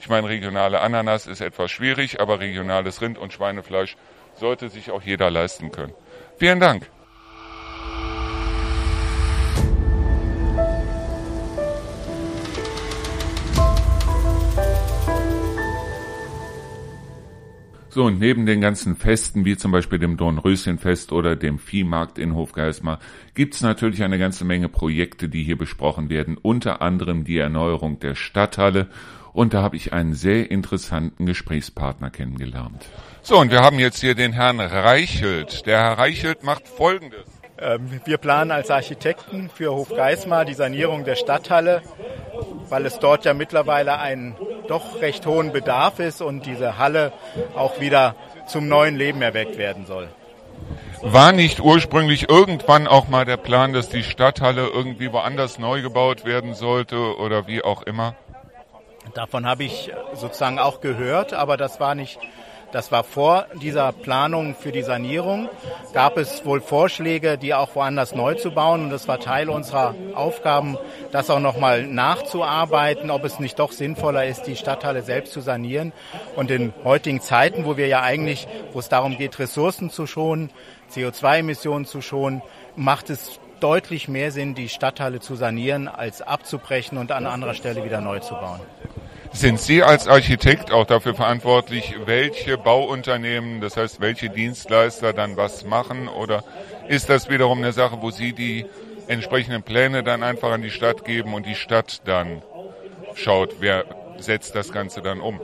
[0.00, 3.98] Ich meine, regionale Ananas ist etwas schwierig, aber regionales Rind- und Schweinefleisch
[4.34, 5.92] sollte sich auch jeder leisten können.
[6.38, 6.88] Vielen Dank.
[17.94, 22.34] So, und neben den ganzen Festen, wie zum Beispiel dem Dornröschenfest oder dem Viehmarkt in
[22.34, 22.98] Hofgeismar,
[23.34, 28.16] gibt's natürlich eine ganze Menge Projekte, die hier besprochen werden, unter anderem die Erneuerung der
[28.16, 28.88] Stadthalle.
[29.32, 32.84] Und da habe ich einen sehr interessanten Gesprächspartner kennengelernt.
[33.22, 35.64] So, und wir haben jetzt hier den Herrn Reichelt.
[35.64, 37.33] Der Herr Reichelt macht Folgendes.
[37.58, 41.82] Ähm, wir planen als Architekten für Hofgeismar die Sanierung der Stadthalle,
[42.68, 44.36] weil es dort ja mittlerweile einen
[44.66, 47.12] doch recht hohen Bedarf ist und diese Halle
[47.54, 50.08] auch wieder zum neuen Leben erweckt werden soll.
[51.02, 56.24] War nicht ursprünglich irgendwann auch mal der Plan, dass die Stadthalle irgendwie woanders neu gebaut
[56.24, 58.14] werden sollte oder wie auch immer?
[59.12, 62.18] Davon habe ich sozusagen auch gehört, aber das war nicht
[62.74, 65.48] das war vor dieser Planung für die Sanierung.
[65.92, 68.82] Gab es wohl Vorschläge, die auch woanders neu zu bauen.
[68.82, 70.76] Und das war Teil unserer Aufgaben,
[71.12, 75.92] das auch nochmal nachzuarbeiten, ob es nicht doch sinnvoller ist, die Stadthalle selbst zu sanieren.
[76.34, 80.50] Und in heutigen Zeiten, wo wir ja eigentlich, wo es darum geht, Ressourcen zu schonen,
[80.92, 82.42] CO2-Emissionen zu schonen,
[82.74, 87.84] macht es deutlich mehr Sinn, die Stadthalle zu sanieren, als abzubrechen und an anderer Stelle
[87.84, 88.60] wieder neu zu bauen.
[89.34, 95.64] Sind Sie als Architekt auch dafür verantwortlich, welche Bauunternehmen, das heißt welche Dienstleister dann was
[95.64, 96.06] machen?
[96.06, 96.44] Oder
[96.86, 98.64] ist das wiederum eine Sache, wo Sie die
[99.08, 102.42] entsprechenden Pläne dann einfach an die Stadt geben und die Stadt dann
[103.16, 103.84] schaut, wer
[104.18, 105.40] setzt das Ganze dann um?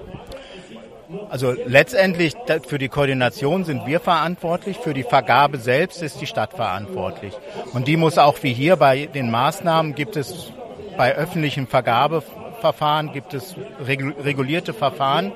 [1.28, 2.34] Also letztendlich
[2.68, 7.34] für die Koordination sind wir verantwortlich, für die Vergabe selbst ist die Stadt verantwortlich.
[7.72, 10.52] Und die muss auch wie hier bei den Maßnahmen gibt es
[10.96, 12.22] bei öffentlichen Vergabe
[12.60, 15.32] Verfahren, gibt es regulierte Verfahren,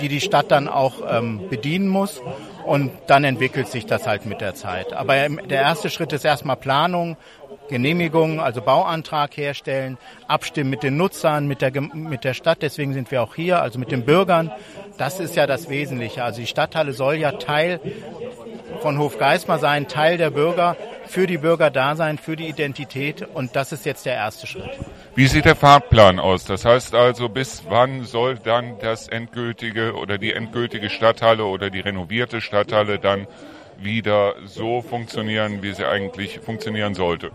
[0.00, 2.20] die die Stadt dann auch ähm, bedienen muss.
[2.64, 4.92] Und dann entwickelt sich das halt mit der Zeit.
[4.92, 7.16] Aber der erste Schritt ist erstmal Planung,
[7.68, 12.58] Genehmigung, also Bauantrag herstellen, abstimmen mit den Nutzern, mit der, mit der Stadt.
[12.62, 14.50] Deswegen sind wir auch hier, also mit den Bürgern.
[14.96, 16.24] Das ist ja das Wesentliche.
[16.24, 17.80] Also die Stadthalle soll ja Teil
[18.80, 23.26] von Hofgeismar sein, Teil der Bürger, für die Bürger da sein, für die Identität.
[23.34, 24.70] Und das ist jetzt der erste Schritt.
[25.14, 26.44] Wie sieht der Fahrplan aus?
[26.44, 31.80] Das heißt also, bis wann soll dann das endgültige oder die endgültige Stadthalle oder die
[31.80, 33.26] renovierte Stadthalle dann
[33.78, 37.30] wieder so funktionieren, wie sie eigentlich funktionieren sollte?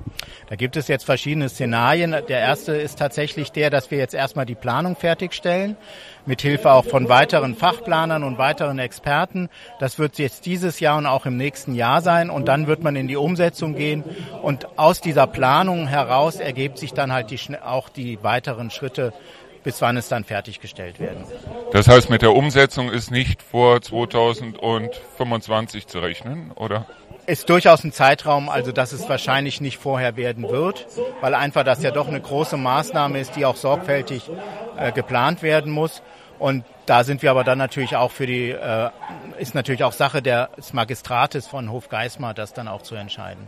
[0.47, 2.11] Da gibt es jetzt verschiedene Szenarien.
[2.11, 5.77] Der erste ist tatsächlich der, dass wir jetzt erstmal die Planung fertigstellen,
[6.25, 9.49] mit Hilfe auch von weiteren Fachplanern und weiteren Experten.
[9.79, 12.95] Das wird jetzt dieses Jahr und auch im nächsten Jahr sein und dann wird man
[12.95, 14.03] in die Umsetzung gehen
[14.41, 19.13] und aus dieser Planung heraus ergibt sich dann halt die, auch die weiteren Schritte
[19.63, 21.23] bis wann es dann fertiggestellt werden.
[21.71, 26.85] Das heißt, mit der Umsetzung ist nicht vor 2025 zu rechnen, oder?
[27.25, 30.85] Ist durchaus ein Zeitraum, also dass es wahrscheinlich nicht vorher werden wird,
[31.21, 34.29] weil einfach das ja doch eine große Maßnahme ist, die auch sorgfältig
[34.77, 36.01] äh, geplant werden muss.
[36.37, 38.89] Und da sind wir aber dann natürlich auch für die, äh,
[39.39, 43.47] ist natürlich auch Sache des Magistrates von Hofgeismar, das dann auch zu entscheiden.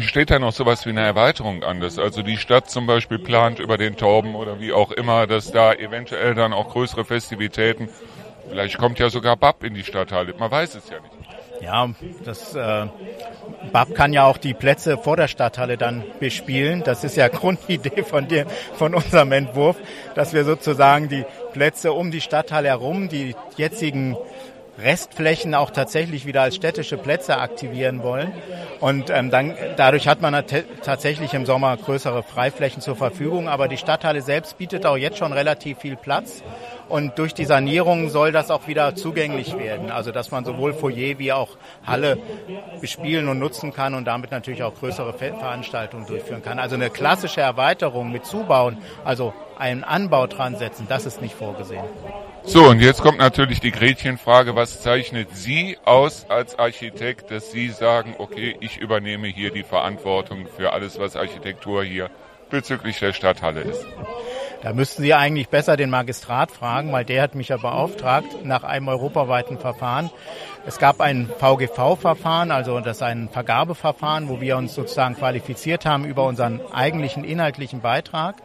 [0.00, 3.58] Steht da noch sowas wie eine Erweiterung an, dass also die Stadt zum Beispiel plant
[3.58, 7.88] über den Torben oder wie auch immer, dass da eventuell dann auch größere Festivitäten,
[8.48, 11.12] vielleicht kommt ja sogar BAP in die Stadthalle, man weiß es ja nicht.
[11.62, 11.88] Ja,
[12.24, 12.86] das äh,
[13.70, 16.82] BAP kann ja auch die Plätze vor der Stadthalle dann bespielen.
[16.84, 19.76] Das ist ja Grundidee von, dir, von unserem Entwurf,
[20.16, 24.16] dass wir sozusagen die Plätze um die Stadthalle herum, die jetzigen
[24.82, 28.32] Restflächen auch tatsächlich wieder als städtische Plätze aktivieren wollen.
[28.80, 30.44] Und ähm, dann dadurch hat man
[30.82, 33.48] tatsächlich im Sommer größere Freiflächen zur Verfügung.
[33.48, 36.42] Aber die Stadthalle selbst bietet auch jetzt schon relativ viel Platz.
[36.88, 39.90] Und durch die Sanierung soll das auch wieder zugänglich werden.
[39.90, 42.18] Also dass man sowohl Foyer wie auch Halle
[42.80, 46.58] bespielen und nutzen kann und damit natürlich auch größere Veranstaltungen durchführen kann.
[46.58, 51.84] Also eine klassische Erweiterung mit Zubauen, also einen Anbau dran setzen, das ist nicht vorgesehen.
[52.44, 57.68] So, und jetzt kommt natürlich die Gretchenfrage, was zeichnet Sie aus als Architekt, dass Sie
[57.68, 62.10] sagen, okay, ich übernehme hier die Verantwortung für alles, was Architektur hier
[62.50, 63.86] bezüglich der Stadthalle ist?
[64.62, 68.64] Da müssten Sie eigentlich besser den Magistrat fragen, weil der hat mich ja beauftragt nach
[68.64, 70.10] einem europaweiten Verfahren.
[70.66, 76.04] Es gab ein VGV-Verfahren, also das ist ein Vergabeverfahren, wo wir uns sozusagen qualifiziert haben
[76.04, 78.36] über unseren eigentlichen inhaltlichen Beitrag.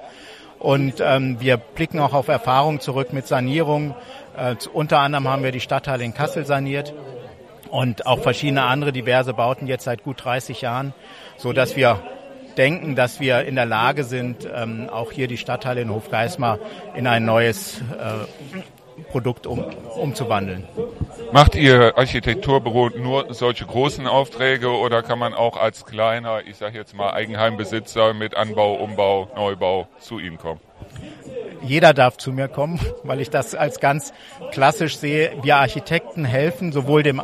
[0.60, 3.96] Und ähm, wir blicken auch auf Erfahrungen zurück mit Sanierung.
[4.36, 6.94] Äh, unter anderem haben wir die Stadtteile in Kassel saniert
[7.70, 10.94] und auch verschiedene andere diverse Bauten jetzt seit gut 30 Jahren,
[11.38, 12.00] so dass wir
[12.58, 16.60] denken, dass wir in der Lage sind, ähm, auch hier die Stadtteile in Hofgeismar
[16.96, 18.62] in ein neues äh,
[19.10, 19.64] Produkt um,
[19.96, 20.68] umzuwandeln.
[21.32, 26.78] Macht Ihr Architekturbüro nur solche großen Aufträge oder kann man auch als kleiner, ich sage
[26.78, 30.60] jetzt mal Eigenheimbesitzer mit Anbau, Umbau, Neubau zu Ihnen kommen?
[31.62, 34.14] Jeder darf zu mir kommen, weil ich das als ganz
[34.52, 35.34] klassisch sehe.
[35.42, 37.22] Wir Architekten helfen sowohl dem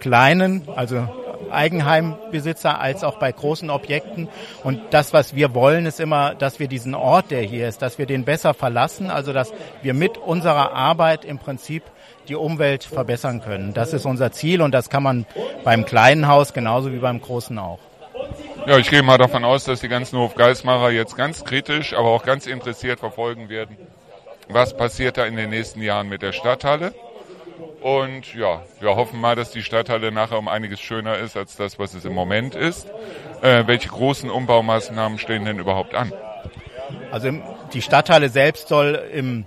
[0.00, 1.08] Kleinen, also
[1.50, 4.28] Eigenheimbesitzer als auch bei großen Objekten.
[4.62, 7.98] Und das, was wir wollen, ist immer, dass wir diesen Ort, der hier ist, dass
[7.98, 9.52] wir den besser verlassen, also dass
[9.82, 11.82] wir mit unserer Arbeit im Prinzip
[12.28, 13.74] die Umwelt verbessern können.
[13.74, 15.26] Das ist unser Ziel und das kann man
[15.64, 17.78] beim kleinen Haus genauso wie beim großen auch.
[18.66, 22.24] Ja, ich gehe mal davon aus, dass die ganzen Hofgeismacher jetzt ganz kritisch, aber auch
[22.24, 23.76] ganz interessiert verfolgen werden,
[24.48, 26.94] was passiert da in den nächsten Jahren mit der Stadthalle.
[27.82, 31.78] Und ja, wir hoffen mal, dass die Stadthalle nachher um einiges schöner ist als das,
[31.78, 32.88] was es im Moment ist.
[33.42, 36.12] Äh, welche großen Umbaumaßnahmen stehen denn überhaupt an?
[37.10, 37.30] Also
[37.72, 39.46] die Stadthalle selbst soll im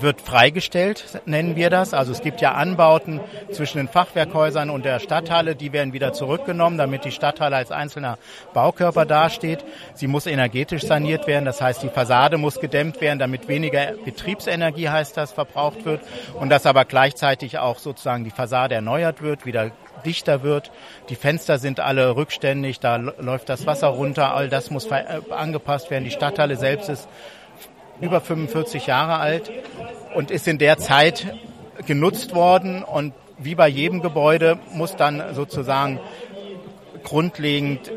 [0.00, 1.94] wird freigestellt, nennen wir das.
[1.94, 3.20] Also es gibt ja Anbauten
[3.52, 8.18] zwischen den Fachwerkhäusern und der Stadthalle, die werden wieder zurückgenommen, damit die Stadthalle als einzelner
[8.52, 9.64] Baukörper dasteht.
[9.94, 14.88] Sie muss energetisch saniert werden, das heißt die Fassade muss gedämmt werden, damit weniger Betriebsenergie
[14.88, 16.00] heißt das verbraucht wird
[16.34, 19.70] und dass aber gleichzeitig auch sozusagen die Fassade erneuert wird, wieder
[20.04, 20.70] dichter wird.
[21.08, 25.90] Die Fenster sind alle rückständig, da läuft das Wasser runter, all das muss äh, angepasst
[25.90, 26.04] werden.
[26.04, 27.08] Die Stadthalle selbst ist
[28.00, 29.50] über 45 Jahre alt
[30.14, 31.34] und ist in der Zeit
[31.86, 36.00] genutzt worden und wie bei jedem Gebäude muss dann sozusagen
[37.02, 37.92] grundlegend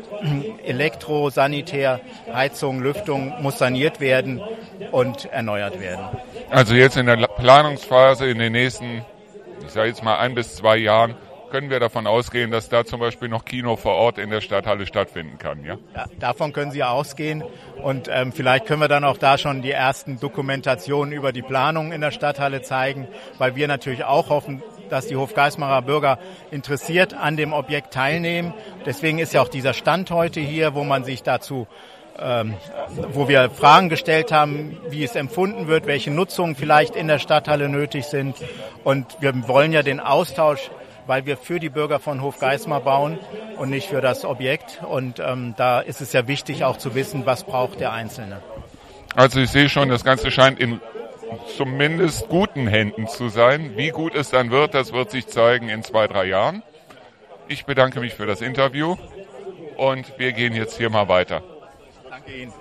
[0.64, 2.00] Elektro, Sanitär,
[2.32, 4.40] Heizung, Lüftung muss saniert werden
[4.92, 6.04] und erneuert werden.
[6.50, 9.04] Also jetzt in der Planungsphase in den nächsten,
[9.64, 11.14] ich sage jetzt mal ein bis zwei Jahren,
[11.50, 14.86] können wir davon ausgehen, dass da zum Beispiel noch Kino vor Ort in der Stadthalle
[14.86, 15.78] stattfinden kann, ja?
[15.94, 17.44] ja davon können Sie ausgehen.
[17.82, 21.92] Und ähm, vielleicht können wir dann auch da schon die ersten Dokumentationen über die Planung
[21.92, 23.08] in der Stadthalle zeigen,
[23.38, 26.18] weil wir natürlich auch hoffen, dass die Hofgeismarer Bürger
[26.50, 28.54] interessiert an dem Objekt teilnehmen.
[28.86, 31.66] Deswegen ist ja auch dieser Stand heute hier, wo man sich dazu
[32.20, 32.54] ähm,
[33.12, 37.68] wo wir Fragen gestellt haben, wie es empfunden wird, welche Nutzungen vielleicht in der Stadthalle
[37.68, 38.36] nötig sind.
[38.82, 40.70] Und wir wollen ja den Austausch
[41.08, 43.18] weil wir für die Bürger von Hofgeismar bauen
[43.56, 44.80] und nicht für das Objekt.
[44.88, 48.40] Und ähm, da ist es ja wichtig auch zu wissen, was braucht der Einzelne.
[49.16, 50.80] Also ich sehe schon, das Ganze scheint in
[51.56, 53.76] zumindest guten Händen zu sein.
[53.76, 56.62] Wie gut es dann wird, das wird sich zeigen in zwei, drei Jahren.
[57.48, 58.96] Ich bedanke mich für das Interview
[59.76, 61.42] und wir gehen jetzt hier mal weiter.
[62.10, 62.52] Danke Ihnen.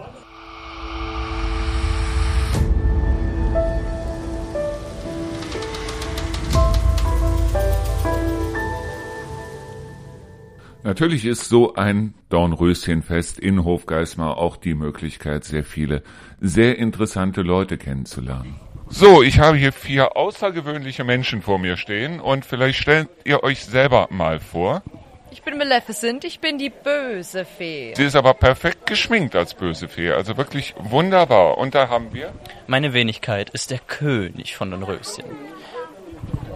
[10.88, 16.02] Natürlich ist so ein Dornröschenfest in Hofgeismar auch die Möglichkeit, sehr viele,
[16.40, 18.58] sehr interessante Leute kennenzulernen.
[18.88, 23.66] So, ich habe hier vier außergewöhnliche Menschen vor mir stehen und vielleicht stellt ihr euch
[23.66, 24.82] selber mal vor.
[25.30, 27.94] Ich bin Maleficent, ich bin die böse Fee.
[27.94, 31.58] Sie ist aber perfekt geschminkt als böse Fee, also wirklich wunderbar.
[31.58, 32.32] Und da haben wir...
[32.66, 35.26] Meine Wenigkeit ist der König von Dornröschen.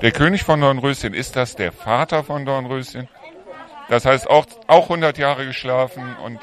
[0.02, 3.10] Der König von Dornröschen, ist das der Vater von Dornröschen?
[3.92, 6.40] Das heißt auch, auch 100 Jahre geschlafen und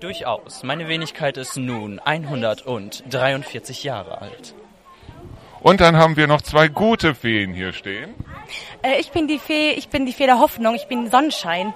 [0.00, 0.62] Durchaus.
[0.62, 4.54] Meine Wenigkeit ist nun 143 Jahre alt.
[5.60, 8.14] und dann haben wir noch zwei gute Feen hier stehen.
[8.80, 11.74] Äh, ich bin die Fee, ich bin die Fee der Hoffnung, ich bin Sonnenschein.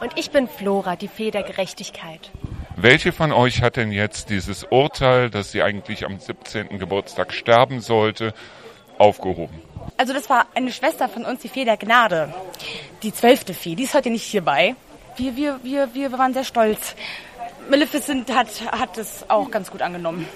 [0.00, 2.32] Und ich bin Flora, die Fee der Gerechtigkeit.
[2.74, 6.80] Welche von euch hat denn jetzt dieses Urteil, dass sie eigentlich am 17.
[6.80, 8.34] Geburtstag sterben sollte,
[8.98, 9.62] aufgehoben?
[9.96, 12.34] Also das war eine Schwester von uns, die Fee der Gnade.
[13.02, 14.74] Die zwölfte Fee, die ist heute nicht hierbei.
[15.16, 16.96] Wir, wir, wir, wir waren sehr stolz.
[17.70, 20.26] Maleficent hat, hat es auch ganz gut angenommen.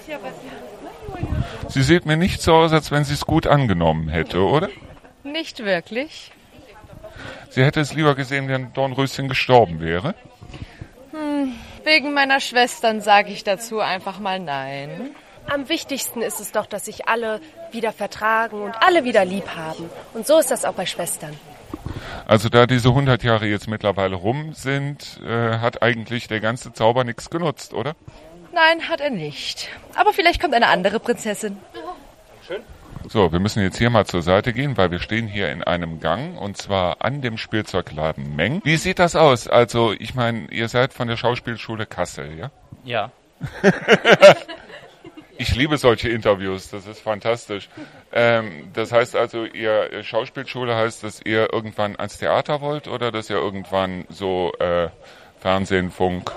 [1.67, 4.69] Sie sieht mir nicht so aus, als wenn sie es gut angenommen hätte, oder?
[5.23, 6.31] Nicht wirklich.
[7.49, 10.15] Sie hätte es lieber gesehen, wenn Dornröschen gestorben wäre.
[11.11, 15.11] Hm, wegen meiner Schwestern sage ich dazu einfach mal nein.
[15.49, 17.41] Am wichtigsten ist es doch, dass sich alle
[17.71, 19.89] wieder vertragen und alle wieder lieb haben.
[20.13, 21.35] Und so ist das auch bei Schwestern.
[22.27, 27.03] Also da diese 100 Jahre jetzt mittlerweile rum sind, äh, hat eigentlich der ganze Zauber
[27.03, 27.95] nichts genutzt, oder?
[28.53, 29.69] Nein, hat er nicht.
[29.95, 31.57] Aber vielleicht kommt eine andere Prinzessin.
[33.07, 35.99] So, wir müssen jetzt hier mal zur Seite gehen, weil wir stehen hier in einem
[35.99, 38.61] Gang und zwar an dem Spielzeugladen Meng.
[38.63, 39.47] Wie sieht das aus?
[39.47, 42.51] Also, ich meine, ihr seid von der Schauspielschule Kassel, ja?
[42.83, 43.11] Ja.
[45.41, 47.69] Ich liebe solche Interviews, das ist fantastisch.
[48.11, 53.29] Ähm, das heißt also, ihr Schauspielschule heißt, dass ihr irgendwann ans Theater wollt oder dass
[53.29, 54.89] ihr irgendwann so äh,
[55.39, 56.29] Fernsehen, Funk?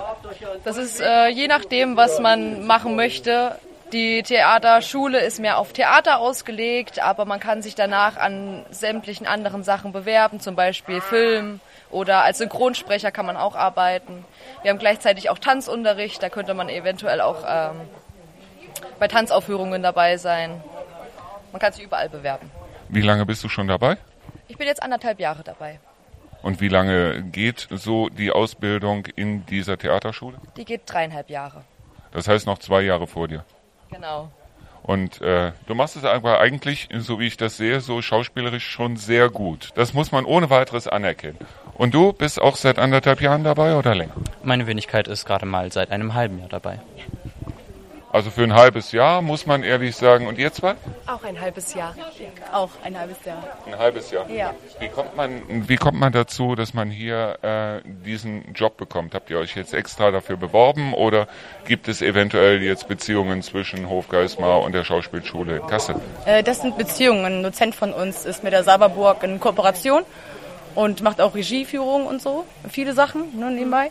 [0.63, 3.59] Das ist äh, je nachdem, was man machen möchte.
[3.91, 9.63] Die Theaterschule ist mehr auf Theater ausgelegt, aber man kann sich danach an sämtlichen anderen
[9.63, 11.59] Sachen bewerben, zum Beispiel Film
[11.91, 14.23] oder als Synchronsprecher kann man auch arbeiten.
[14.61, 17.81] Wir haben gleichzeitig auch Tanzunterricht, da könnte man eventuell auch ähm,
[19.03, 20.63] bei Tanzaufführungen dabei sein.
[21.51, 22.49] Man kann sich überall bewerben.
[22.87, 23.97] Wie lange bist du schon dabei?
[24.47, 25.81] Ich bin jetzt anderthalb Jahre dabei.
[26.41, 30.37] Und wie lange geht so die Ausbildung in dieser Theaterschule?
[30.55, 31.65] Die geht dreieinhalb Jahre.
[32.13, 33.43] Das heißt noch zwei Jahre vor dir.
[33.91, 34.31] Genau.
[34.83, 38.95] Und äh, du machst es aber eigentlich, so wie ich das sehe, so schauspielerisch schon
[38.95, 39.71] sehr gut.
[39.75, 41.39] Das muss man ohne weiteres anerkennen.
[41.73, 44.13] Und du bist auch seit anderthalb Jahren dabei oder länger?
[44.43, 46.79] Meine Wenigkeit ist gerade mal seit einem halben Jahr dabei.
[48.13, 50.27] Also für ein halbes Jahr muss man ehrlich sagen.
[50.27, 50.75] Und ihr zwei?
[51.07, 51.95] Auch ein halbes Jahr.
[52.51, 53.43] Auch ein halbes Jahr.
[53.65, 54.29] Ein halbes Jahr.
[54.29, 54.53] Ja.
[54.79, 59.15] Wie kommt man, wie kommt man dazu, dass man hier äh, diesen Job bekommt?
[59.15, 61.27] Habt ihr euch jetzt extra dafür beworben oder
[61.65, 65.95] gibt es eventuell jetzt Beziehungen zwischen Hofgeismar und der Schauspielschule in Kassel?
[66.27, 67.25] Äh, das sind Beziehungen.
[67.25, 70.03] Ein Dozent von uns ist mit der Saberburg in Kooperation
[70.75, 72.45] und macht auch Regieführung und so.
[72.69, 73.89] Viele Sachen ne, nebenbei.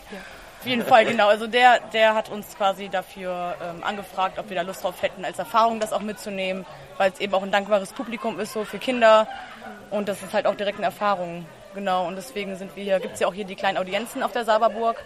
[0.63, 1.27] Auf jeden Fall, genau.
[1.27, 5.25] Also der, der hat uns quasi dafür ähm, angefragt, ob wir da Lust drauf hätten,
[5.25, 6.65] als Erfahrung das auch mitzunehmen,
[6.99, 9.27] weil es eben auch ein dankbares Publikum ist, so für Kinder.
[9.91, 11.47] Und das ist halt auch direkt eine Erfahrung.
[11.75, 14.31] Genau, und deswegen sind wir hier, gibt es ja auch hier die kleinen Audienzen auf
[14.31, 15.03] der Saberburg.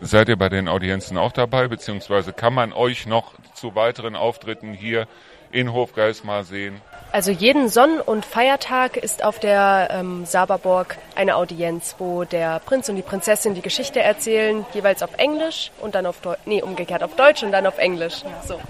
[0.00, 4.72] Seid ihr bei den Audienzen auch dabei, beziehungsweise kann man euch noch zu weiteren Auftritten
[4.72, 5.06] hier
[5.50, 6.80] in Hofgeismar sehen?
[7.10, 12.88] Also jeden Sonn- und Feiertag ist auf der ähm, Saberburg eine Audienz, wo der Prinz
[12.88, 17.02] und die Prinzessin die Geschichte erzählen, jeweils auf Englisch und dann auf Deutsch, nee, umgekehrt
[17.02, 18.22] auf Deutsch und dann auf Englisch.
[18.46, 18.60] So.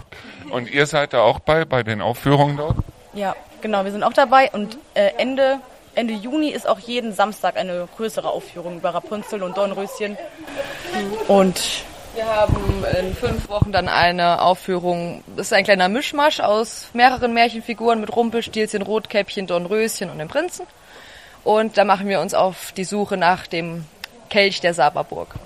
[0.50, 2.76] Und ihr seid da auch bei, bei den Aufführungen dort?
[3.12, 5.58] Ja, genau, wir sind auch dabei und äh, Ende,
[5.96, 10.16] Ende Juni ist auch jeden Samstag eine größere Aufführung über Rapunzel und Dornröschen.
[11.26, 11.60] Und
[12.18, 15.22] Wir haben in fünf Wochen dann eine Aufführung.
[15.36, 20.66] Das ist ein kleiner Mischmasch aus mehreren Märchenfiguren mit Rumpelstilzchen, Rotkäppchen, Dornröschen und dem Prinzen.
[21.44, 23.84] Und da machen wir uns auf die Suche nach dem
[24.30, 25.36] Kelch der Saberburg.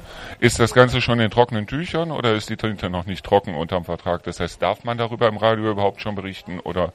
[0.41, 3.85] Ist das Ganze schon in trockenen Tüchern oder ist die Tinte noch nicht trocken unterm
[3.85, 4.23] Vertrag?
[4.23, 6.95] Das heißt, darf man darüber im Radio überhaupt schon berichten oder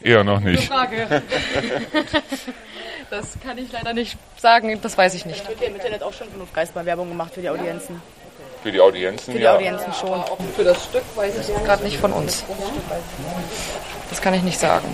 [0.00, 0.68] eher noch nicht?
[0.68, 1.20] Frage.
[3.08, 5.48] Das kann ich leider nicht sagen, das weiß ich nicht.
[5.48, 8.02] wird ja im Internet auch schon genug Geistmalwerbung gemacht für die Audienzen.
[8.66, 9.54] Für die Audienzen, Für die ja.
[9.54, 10.24] Audienzen schon.
[10.56, 12.42] Für das Stück weiß ich jetzt gerade nicht von uns.
[14.10, 14.92] Das kann ich nicht sagen.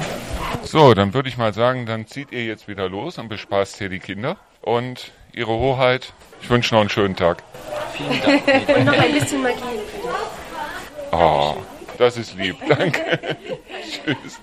[0.62, 3.88] So, dann würde ich mal sagen, dann zieht ihr jetzt wieder los und bespaßt hier
[3.88, 4.36] die Kinder.
[4.60, 6.12] Und Ihre Hoheit,
[6.42, 7.42] ich wünsche noch einen schönen Tag.
[7.96, 8.68] Vielen Dank.
[8.76, 9.62] Und noch ein bisschen Magie.
[11.10, 11.54] Oh,
[11.96, 12.56] das ist lieb.
[12.68, 13.18] Danke.
[14.04, 14.38] Tschüss.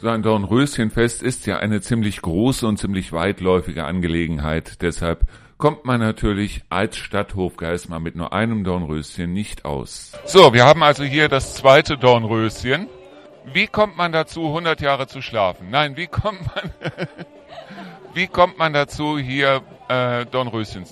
[0.00, 4.80] So ein Dornröschenfest ist ja eine ziemlich große und ziemlich weitläufige Angelegenheit.
[4.80, 5.26] Deshalb
[5.56, 10.12] kommt man natürlich als Stadthof Geismar mit nur einem Dornröschen nicht aus.
[10.24, 12.86] So, wir haben also hier das zweite Dornröschen.
[13.52, 15.68] Wie kommt man dazu, 100 Jahre zu schlafen?
[15.70, 16.70] Nein, wie kommt man,
[18.14, 20.84] wie kommt man dazu, hier äh, Dornröschen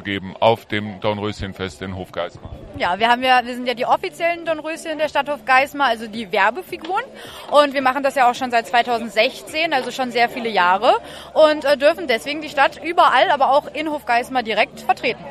[0.00, 2.50] geben auf dem Dornröschenfest in Hofgeismar?
[2.78, 6.32] Ja, wir haben ja, wir sind ja die offiziellen Dornröschen der Stadthof Geismar, also die
[6.32, 7.04] Werbefiguren.
[7.50, 10.94] Und wir machen das ja auch schon seit 2016, also schon sehr viele Jahre.
[11.34, 15.24] Und äh, dürfen deswegen die Stadt überall, aber auch in Hofgeismar direkt vertreten.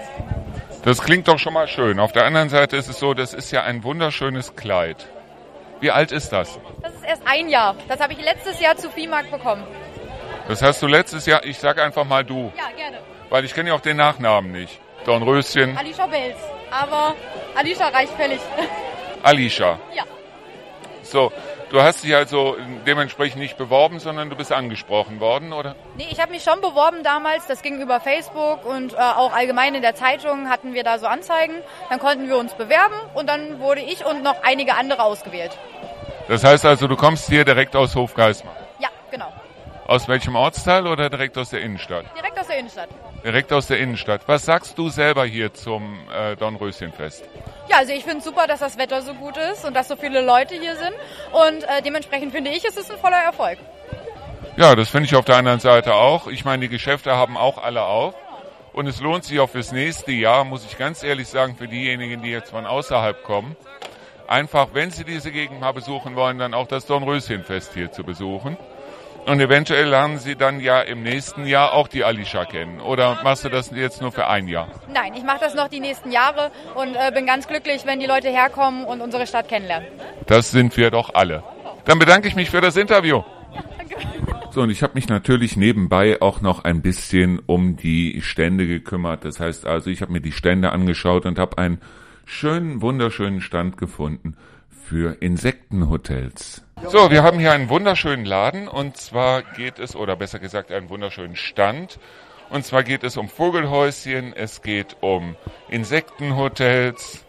[0.84, 2.00] Das klingt doch schon mal schön.
[2.00, 5.08] Auf der anderen Seite ist es so, das ist ja ein wunderschönes Kleid.
[5.80, 6.60] Wie alt ist das?
[6.82, 7.76] Das ist erst ein Jahr.
[7.88, 9.64] Das habe ich letztes Jahr zu Viehmarkt bekommen.
[10.48, 12.52] Das hast du letztes Jahr, ich sag einfach mal du.
[12.58, 12.98] Ja, gerne.
[13.32, 14.78] Weil ich kenne ja auch den Nachnamen nicht.
[15.06, 15.78] Dornröschen.
[15.78, 16.38] Alicia Bells.
[16.70, 17.16] Aber
[17.56, 18.42] Alicia reicht völlig.
[19.24, 19.80] Alicia.
[19.96, 20.04] Ja.
[21.02, 21.32] So,
[21.70, 25.76] du hast dich also dementsprechend nicht beworben, sondern du bist angesprochen worden, oder?
[25.96, 27.48] Nee, ich habe mich schon beworben damals.
[27.48, 31.08] Das ging über Facebook und äh, auch allgemein in der Zeitung hatten wir da so
[31.08, 31.56] Anzeigen.
[31.90, 35.58] Dann konnten wir uns bewerben und dann wurde ich und noch einige andere ausgewählt.
[36.28, 38.56] Das heißt also, du kommst hier direkt aus Hofgeismar?
[38.80, 39.32] Ja, genau.
[39.88, 42.06] Aus welchem Ortsteil oder direkt aus der Innenstadt?
[42.18, 42.90] Direkt aus der Innenstadt.
[43.24, 44.22] Direkt aus der Innenstadt.
[44.28, 47.24] Was sagst du selber hier zum äh, Dornröschenfest?
[47.70, 49.96] Ja, also ich finde es super, dass das Wetter so gut ist und dass so
[49.96, 50.94] viele Leute hier sind.
[51.32, 53.60] Und äh, dementsprechend finde ich, es ist ein voller Erfolg.
[54.58, 56.28] Ja, das finde ich auf der anderen Seite auch.
[56.28, 58.16] Ich meine, die Geschäfte haben auch alle auf.
[58.74, 62.22] Und es lohnt sich auch fürs nächste Jahr, muss ich ganz ehrlich sagen, für diejenigen,
[62.22, 63.56] die jetzt von außerhalb kommen,
[64.28, 68.58] einfach, wenn sie diese Gegend mal besuchen wollen, dann auch das Dornröschenfest hier zu besuchen.
[69.26, 72.82] Und eventuell lernen Sie dann ja im nächsten Jahr auch die Alicia kennen.
[72.82, 74.68] Oder machst du das jetzt nur für ein Jahr?
[74.92, 78.08] Nein, ich mache das noch die nächsten Jahre und äh, bin ganz glücklich, wenn die
[78.08, 79.88] Leute herkommen und unsere Stadt kennenlernen.
[80.26, 81.44] Das sind wir doch alle.
[81.86, 83.22] Dann bedanke ich mich für das Interview.
[84.52, 89.24] So, und ich habe mich natürlich nebenbei auch noch ein bisschen um die Stände gekümmert.
[89.24, 91.80] Das heißt also, ich habe mir die Stände angeschaut und habe einen
[92.26, 94.36] schönen, wunderschönen Stand gefunden
[94.92, 96.64] für Insektenhotels.
[96.90, 100.90] So, wir haben hier einen wunderschönen Laden und zwar geht es, oder besser gesagt einen
[100.90, 101.98] wunderschönen Stand.
[102.50, 105.38] Und zwar geht es um Vogelhäuschen, es geht um
[105.70, 107.24] Insektenhotels.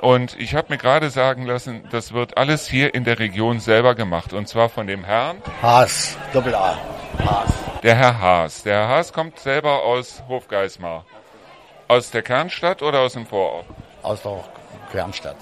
[0.00, 3.94] Und ich habe mir gerade sagen lassen, das wird alles hier in der Region selber
[3.94, 4.32] gemacht.
[4.32, 6.78] Und zwar von dem Herrn Haas, Doppel A.
[7.18, 7.52] Haas.
[7.82, 8.62] Der Herr Haas.
[8.62, 11.04] Der Herr Haas kommt selber aus Hofgeismar.
[11.86, 13.66] Aus der Kernstadt oder aus dem Vorort?
[14.02, 14.42] Aus der
[14.90, 15.36] Kernstadt.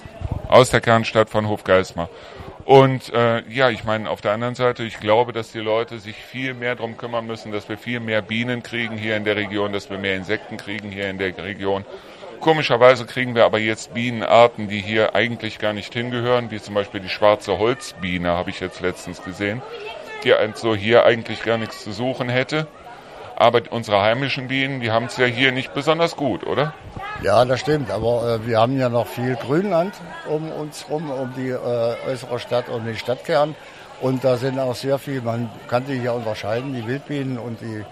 [0.53, 2.11] Aus der Kernstadt von Hofgeismar.
[2.66, 6.16] Und äh, ja, ich meine, auf der anderen Seite, ich glaube, dass die Leute sich
[6.16, 9.72] viel mehr darum kümmern müssen, dass wir viel mehr Bienen kriegen hier in der Region,
[9.72, 11.86] dass wir mehr Insekten kriegen hier in der Region.
[12.40, 17.00] Komischerweise kriegen wir aber jetzt Bienenarten, die hier eigentlich gar nicht hingehören, wie zum Beispiel
[17.00, 19.62] die schwarze Holzbiene, habe ich jetzt letztens gesehen,
[20.22, 22.66] die also hier eigentlich gar nichts zu suchen hätte.
[23.43, 26.74] Aber unsere heimischen Bienen, die haben es ja hier nicht besonders gut, oder?
[27.24, 27.90] Ja, das stimmt.
[27.90, 29.95] Aber äh, wir haben ja noch viel Grünland
[30.28, 33.57] um uns rum, um die äh, äußere Stadt und den Stadtkern.
[34.01, 37.84] Und da sind auch sehr viel, man kann die hier unterscheiden, die Wildbienen und die,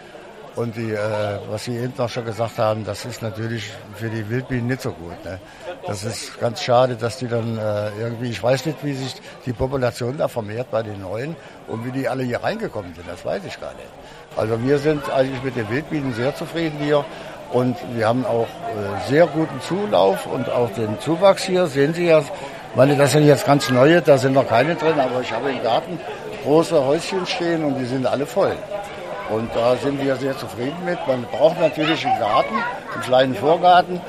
[0.55, 4.30] und die, äh, was Sie eben noch schon gesagt haben, das ist natürlich für die
[4.30, 5.24] Wildbienen nicht so gut.
[5.24, 5.40] Ne?
[5.84, 9.53] Das ist ganz schade, dass die dann äh, irgendwie, ich weiß nicht, wie sich die
[9.53, 11.34] Population da vermehrt bei den Neuen
[11.66, 13.88] und wie die alle hier reingekommen sind, das weiß ich gar nicht.
[14.36, 17.04] Also wir sind eigentlich mit den Wildbienen sehr zufrieden hier
[17.52, 21.66] und wir haben auch äh, sehr guten Zulauf und auch den Zuwachs hier.
[21.66, 22.22] Sehen Sie ja,
[22.74, 25.62] meine, das sind jetzt ganz neue, da sind noch keine drin, aber ich habe im
[25.62, 25.98] Garten
[26.44, 28.56] große Häuschen stehen und die sind alle voll.
[29.30, 30.98] Und da sind wir sehr zufrieden mit.
[31.06, 32.54] Man braucht natürlich einen Garten,
[32.94, 34.00] einen kleinen Vorgarten,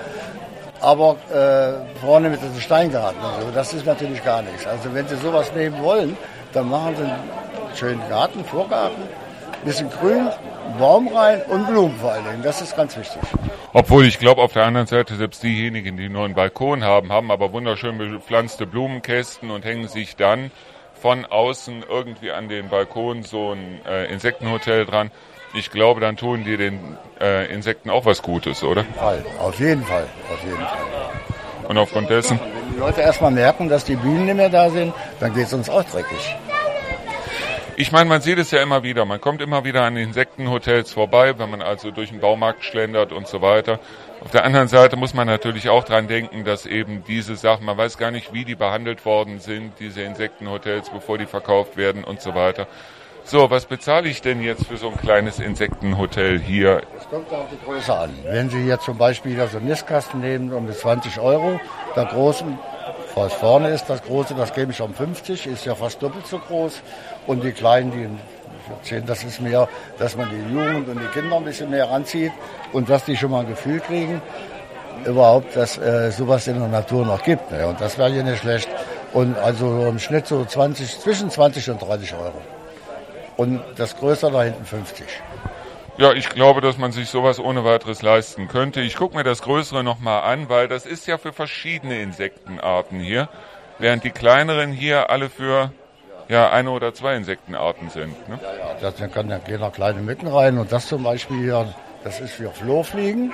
[0.80, 3.22] aber äh, vorne mit dem Steingarten.
[3.22, 4.66] Also das ist natürlich gar nichts.
[4.66, 6.18] Also wenn Sie sowas nehmen wollen,
[6.54, 9.04] dann machen Sie einen schönen Garten, Vorgarten,
[9.66, 10.30] bisschen grün,
[10.80, 12.44] Baum rein und Blumen vor allen Dingen.
[12.44, 13.22] Das ist ganz wichtig.
[13.74, 17.32] Obwohl ich glaube, auf der anderen Seite, selbst diejenigen, die nur einen Balkon haben, haben
[17.32, 20.52] aber wunderschön bepflanzte Blumenkästen und hängen sich dann
[21.02, 25.12] von außen irgendwie an den Balkon so ein äh, Insektenhotel dran.
[25.54, 28.86] Ich glaube, dann tun die den äh, Insekten auch was Gutes, oder?
[29.40, 30.78] Auf jeden Fall, auf jeden Fall.
[31.68, 32.40] Und aufgrund dessen?
[32.40, 35.54] Wenn die Leute erstmal merken, dass die Bienen nicht mehr da sind, dann geht es
[35.54, 36.36] uns auch dreckig.
[37.82, 39.06] Ich meine, man sieht es ja immer wieder.
[39.06, 43.28] Man kommt immer wieder an Insektenhotels vorbei, wenn man also durch den Baumarkt schlendert und
[43.28, 43.80] so weiter.
[44.24, 47.80] Auf der anderen Seite muss man natürlich auch dran denken, dass eben diese Sachen, man
[47.80, 52.22] weiß gar nicht, wie die behandelt worden sind, diese Insektenhotels, bevor die verkauft werden und
[52.22, 52.68] so weiter.
[53.24, 56.84] So, was bezahle ich denn jetzt für so ein kleines Insektenhotel hier?
[57.00, 58.12] Es kommt auf die Größe an.
[58.26, 61.60] Wenn Sie jetzt zum Beispiel so einen Nistkasten nehmen um die 20 Euro,
[61.96, 62.60] der großen,
[63.16, 66.40] was vorne ist, das große, das gebe ich um 50, ist ja fast doppelt so
[66.40, 66.82] groß.
[67.28, 68.10] Und die kleinen, die
[68.84, 72.32] 10, das ist mehr, dass man die Jugend und die Kinder ein bisschen mehr ranzieht
[72.74, 74.22] und dass die schon mal ein Gefühl kriegen,
[75.06, 77.52] überhaupt, dass äh, sowas in der Natur noch gibt.
[77.52, 77.68] Ne?
[77.68, 78.70] Und das wäre ja nicht schlecht.
[79.14, 82.42] Und also im Schnitt so 20, zwischen 20 und 30 Euro.
[83.38, 85.06] Und das Größere da hinten 50.
[86.02, 88.82] Ja, ich glaube, dass man sich sowas ohne weiteres leisten könnte.
[88.82, 93.30] Ich gucke mir das Größere nochmal an, weil das ist ja für verschiedene Insektenarten hier,
[93.78, 95.72] während die kleineren hier alle für
[96.28, 98.28] ja, eine oder zwei Insektenarten sind.
[98.28, 98.40] Ne?
[98.42, 101.72] Ja, ja, da kann ja gehen da kleine Mücken rein und das zum Beispiel hier,
[102.04, 103.32] das ist für Flurfliegen.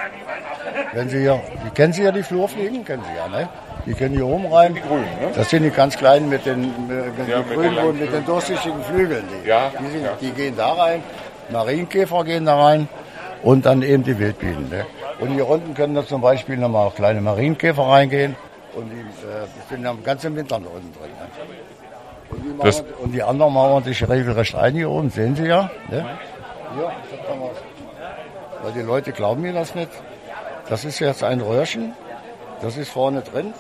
[0.91, 3.47] Wenn Sie hier, die kennen Sie ja die Flurfliegen, kennen Sie ja, ne?
[3.86, 4.74] Die können hier oben rein.
[4.74, 5.32] Die grünen, ne?
[5.34, 8.26] Das sind die ganz kleinen mit den, mit, Ja, mit grünen den und mit den
[8.26, 9.24] durchsichtigen Flügeln.
[9.32, 10.18] Die, Ja, die, sind, ja.
[10.20, 11.01] die gehen da rein,
[11.52, 12.88] Marienkäfer gehen da rein
[13.43, 14.70] und dann eben die Wildbienen.
[14.70, 14.86] Ne?
[15.20, 18.36] Und hier unten können da zum Beispiel nochmal kleine Marienkäfer reingehen
[18.76, 21.12] und die äh, sind dann ganz im Winter da unten drin.
[21.20, 21.28] Ne?
[22.30, 25.70] Und, die mauern, und die anderen mauern sich regelrecht ein hier oben, sehen Sie ja.
[25.89, 26.06] Ne?
[26.76, 27.52] Hier, ich hab da mal-
[28.64, 29.89] weil die Leute glauben mir das nicht.
[30.70, 31.93] Das ist jetzt ein Röhrchen,
[32.62, 33.54] das ist vorne drin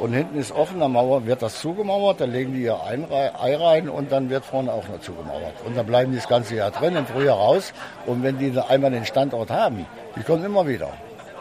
[0.00, 3.88] und hinten ist offen, am Mauer wird das zugemauert, dann legen die ihr Ei rein
[3.88, 5.54] und dann wird vorne auch noch zugemauert.
[5.66, 7.72] Und dann bleiben die das ganze Jahr drin, im Frühjahr raus
[8.06, 9.86] und wenn die da einmal den Standort haben,
[10.16, 10.88] die kommen immer wieder.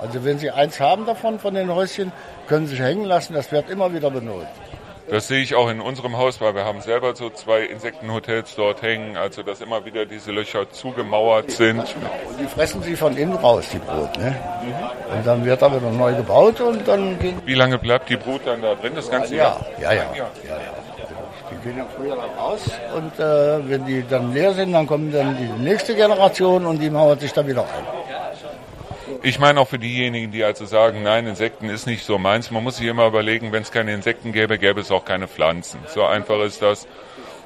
[0.01, 2.11] Also wenn sie eins haben davon, von den Häuschen,
[2.47, 4.47] können sie sich hängen lassen, das wird immer wieder benutzt.
[5.09, 8.81] Das sehe ich auch in unserem Haus, weil wir haben selber so zwei Insektenhotels dort
[8.81, 11.79] hängen, also dass immer wieder diese Löcher zugemauert sind.
[11.79, 14.17] Und die fressen sie von innen raus, die Brot.
[14.17, 14.35] Ne?
[15.15, 18.41] Und dann wird da wieder neu gebaut und dann gehen Wie lange bleibt die Brut
[18.45, 18.93] dann da drin?
[18.95, 19.65] Das ganze Ja, Jahr?
[19.81, 20.03] ja, ja.
[20.03, 20.57] ja, ja.
[21.51, 22.61] Die gehen im Frühjahr dann raus
[22.95, 26.89] und äh, wenn die dann leer sind, dann kommt dann die nächste Generation und die
[26.91, 27.98] mauert sich dann wieder ein.
[29.21, 32.51] Ich meine auch für diejenigen, die also sagen, nein, Insekten ist nicht so meins.
[32.51, 35.81] Man muss sich immer überlegen, wenn es keine Insekten gäbe, gäbe es auch keine Pflanzen.
[35.87, 36.87] So einfach ist das.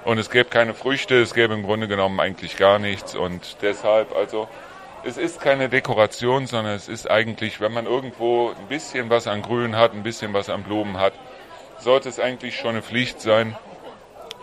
[0.06, 3.16] Und es gäbe keine Früchte, es gäbe im Grunde genommen eigentlich gar nichts.
[3.16, 4.48] Und deshalb, also,
[5.04, 9.42] es ist keine Dekoration, sondern es ist eigentlich, wenn man irgendwo ein bisschen was an
[9.42, 11.14] Grün hat, ein bisschen was an Blumen hat,
[11.80, 13.56] sollte es eigentlich schon eine Pflicht sein,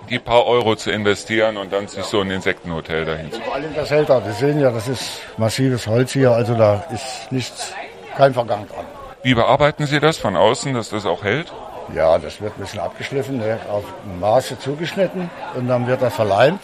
[0.08, 3.74] die paar Euro zu investieren und dann sich so ein Insektenhotel dahin zu Vor allem
[3.74, 4.24] das hält da.
[4.24, 7.72] Wir sehen ja, das ist massives Holz hier, also da ist nichts,
[8.16, 8.84] kein Vergang dran.
[9.22, 11.52] Wie bearbeiten Sie das von außen, dass das auch hält?
[11.94, 13.84] Ja, das wird ein bisschen abgeschliffen, ne, auf
[14.18, 16.60] Maße zugeschnitten und dann wird das verleimt.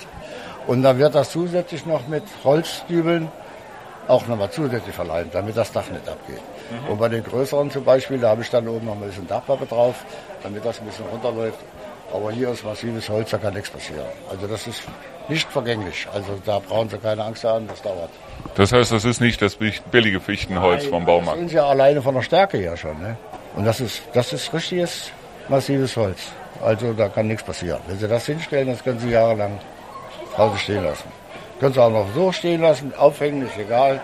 [0.66, 3.28] Und dann wird das zusätzlich noch mit Holzdübeln
[4.09, 6.41] auch nochmal zusätzlich verleimt, damit das Dach nicht abgeht.
[6.89, 9.66] Und bei den größeren zum Beispiel, da habe ich dann oben noch ein bisschen Dachpappe
[9.66, 10.05] drauf,
[10.43, 11.59] damit das ein bisschen runterläuft.
[12.13, 14.07] Aber hier ist massives Holz, da kann nichts passieren.
[14.31, 14.83] Also das ist
[15.29, 16.07] nicht vergänglich.
[16.13, 18.11] Also da brauchen Sie keine Angst haben, das dauert.
[18.55, 19.57] Das heißt, das ist nicht das
[19.91, 21.39] billige Fichtenholz vom Das Baumarkt.
[21.39, 22.99] sehen Sie ja alleine von der Stärke her schon.
[23.01, 23.17] Ne?
[23.57, 25.11] Und das ist, das ist richtiges,
[25.49, 26.19] massives Holz.
[26.63, 27.81] Also da kann nichts passieren.
[27.87, 29.59] Wenn Sie das hinstellen, das können Sie jahrelang
[30.37, 31.09] draußen stehen lassen.
[31.61, 34.01] Können Sie auch noch so stehen lassen, aufhängen, ist egal.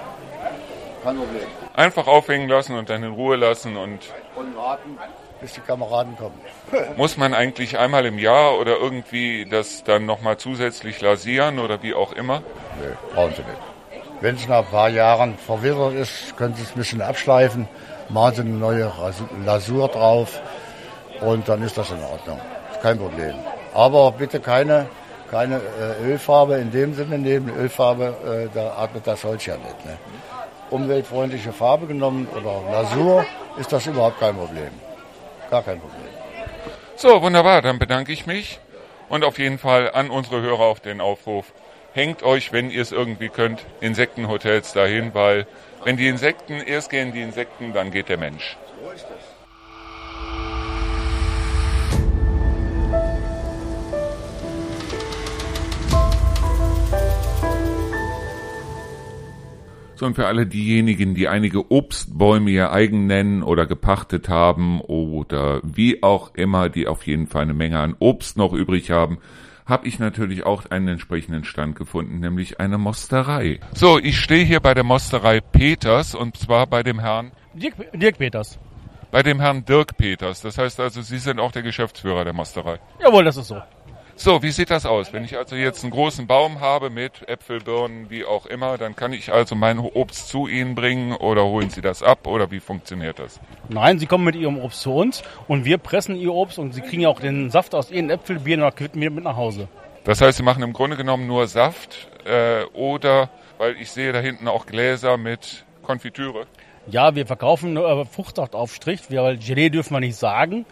[1.05, 1.43] Kein Problem.
[1.75, 4.01] Einfach aufhängen lassen und dann in Ruhe lassen und
[4.37, 4.99] Und warten,
[5.43, 6.41] bis die Kameraden kommen.
[6.97, 11.95] muss man eigentlich einmal im Jahr oder irgendwie das dann nochmal zusätzlich lasieren oder wie
[11.95, 12.43] auch immer?
[12.81, 14.03] Nö, brauchen Sie nicht.
[14.23, 17.69] Wenn es nach ein paar Jahren verwildert ist, können Sie es ein bisschen abschleifen,
[18.09, 18.93] machen Sie eine neue
[19.45, 20.41] Lasur drauf
[21.21, 22.41] und dann ist das in Ordnung.
[22.81, 23.35] Kein Problem.
[23.75, 24.87] Aber bitte keine,
[25.31, 27.51] keine äh, Ölfarbe in dem Sinne nehmen.
[27.57, 29.87] Ölfarbe, äh, da atmet das Holz ja nicht.
[29.87, 29.99] Ne?
[30.71, 33.27] Umweltfreundliche Farbe genommen oder Lasur
[33.59, 34.71] ist das überhaupt kein Problem.
[35.53, 36.01] Gar kein Problem.
[36.97, 38.59] So, wunderbar, dann bedanke ich mich
[39.11, 41.53] und auf jeden Fall an unsere Hörer auf den Aufruf.
[41.93, 45.47] Hängt euch, wenn ihr es irgendwie könnt, Insektenhotels dahin, weil
[45.85, 48.57] wenn die Insekten, erst gehen die Insekten, dann geht der Mensch.
[60.03, 65.61] So, und für alle diejenigen, die einige Obstbäume ihr eigen nennen oder gepachtet haben oder
[65.63, 69.19] wie auch immer, die auf jeden Fall eine Menge an Obst noch übrig haben,
[69.65, 73.61] habe ich natürlich auch einen entsprechenden Stand gefunden, nämlich eine Mosterei.
[73.75, 78.19] So, ich stehe hier bei der Mosterei Peters und zwar bei dem Herrn Dirk, Dirk
[78.19, 78.59] Peters.
[79.13, 80.41] bei dem Herrn Dirk Peters.
[80.41, 82.81] Das heißt also, Sie sind auch der Geschäftsführer der Mosterei.
[83.01, 83.63] Jawohl, das ist so.
[84.25, 85.13] So, wie sieht das aus?
[85.13, 88.95] Wenn ich also jetzt einen großen Baum habe mit Äpfel, Birnen, wie auch immer, dann
[88.95, 92.61] kann ich also mein Obst zu Ihnen bringen oder holen Sie das ab oder wie
[92.61, 93.41] funktioniert das?
[93.69, 96.83] Nein, Sie kommen mit Ihrem Obst zu uns und wir pressen Ihr Obst und Sie
[96.83, 99.67] kriegen ja auch den Saft aus Ihren Äpfeln, Birnen oder Quitten mit nach Hause.
[100.05, 104.21] Das heißt, Sie machen im Grunde genommen nur Saft äh, oder, weil ich sehe da
[104.21, 106.47] hinten auch Gläser mit Konfitüre.
[106.87, 110.65] Ja, wir verkaufen äh, Fruchtsaftaufstrich, weil Gelee dürfen wir nicht sagen.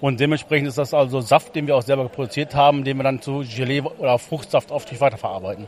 [0.00, 3.20] Und dementsprechend ist das also Saft, den wir auch selber produziert haben, den wir dann
[3.20, 5.66] zu Gelee oder Fruchtsaftaufstrich weiterverarbeiten.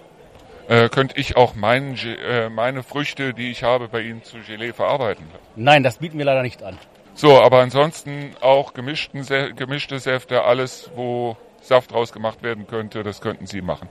[0.68, 4.72] Äh, könnte ich auch mein, äh, meine Früchte, die ich habe, bei Ihnen zu Gelee
[4.72, 5.24] verarbeiten?
[5.57, 6.78] Nein, das bieten wir leider nicht an.
[7.14, 13.03] So, aber ansonsten auch gemischten, Sä- gemischte Säfte, alles, wo Saft draus gemacht werden könnte,
[13.03, 13.89] das könnten Sie machen.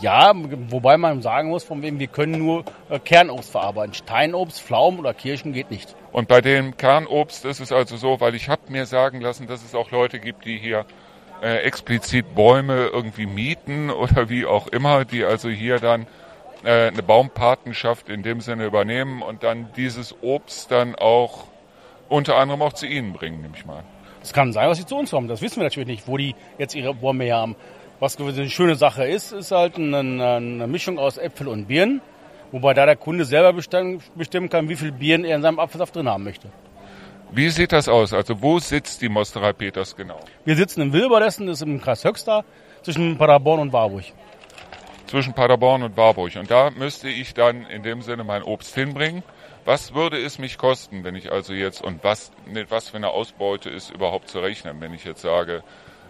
[0.00, 3.94] Ja, wobei man sagen muss, von wem wir können nur äh, Kernobst verarbeiten.
[3.94, 5.94] Steinobst, Pflaumen oder Kirschen geht nicht.
[6.10, 9.64] Und bei dem Kernobst ist es also so, weil ich habe mir sagen lassen, dass
[9.64, 10.84] es auch Leute gibt, die hier
[11.42, 16.06] äh, explizit Bäume irgendwie mieten oder wie auch immer, die also hier dann
[16.64, 21.44] äh, eine Baumpatenschaft in dem Sinne übernehmen und dann dieses Obst dann auch
[22.08, 23.84] unter anderem auch zu Ihnen bringen, nehme ich mal.
[24.22, 25.28] Es kann sein, dass sie zu uns kommen.
[25.28, 27.56] Das wissen wir natürlich nicht, wo die jetzt ihre Bäume her haben.
[28.00, 32.00] Was eine schöne Sache ist, ist halt eine, eine Mischung aus Äpfel und Birnen.
[32.50, 36.08] Wobei da der Kunde selber bestimmen kann, wie viel Birnen er in seinem Apfelsaft drin
[36.08, 36.48] haben möchte.
[37.30, 38.12] Wie sieht das aus?
[38.12, 40.20] Also wo sitzt die Mosterei Peters genau?
[40.44, 42.44] Wir sitzen in Wilberdessen, das ist im Kreis Höxter,
[42.82, 44.04] zwischen Paderborn und Warburg.
[45.06, 46.36] Zwischen Paderborn und Warburg.
[46.36, 49.22] Und da müsste ich dann in dem Sinne mein Obst hinbringen.
[49.64, 53.10] Was würde es mich kosten, wenn ich also jetzt, und was, mit was für eine
[53.10, 55.62] Ausbeute ist überhaupt zu rechnen, wenn ich jetzt sage,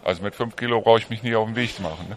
[0.05, 2.09] also mit 5 Kilo brauche ich mich nicht auf den Weg machen.
[2.09, 2.17] Ne?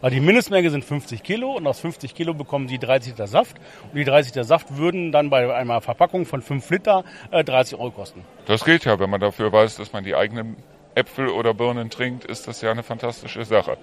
[0.00, 3.56] Aber die Mindestmenge sind 50 Kilo und aus 50 Kilo bekommen Sie 30 Liter Saft.
[3.90, 7.78] Und die 30 Liter Saft würden dann bei einer Verpackung von 5 Liter äh, 30
[7.78, 8.24] Euro kosten.
[8.46, 10.56] Das geht ja, wenn man dafür weiß, dass man die eigenen
[10.94, 13.76] Äpfel oder Birnen trinkt, ist das ja eine fantastische Sache.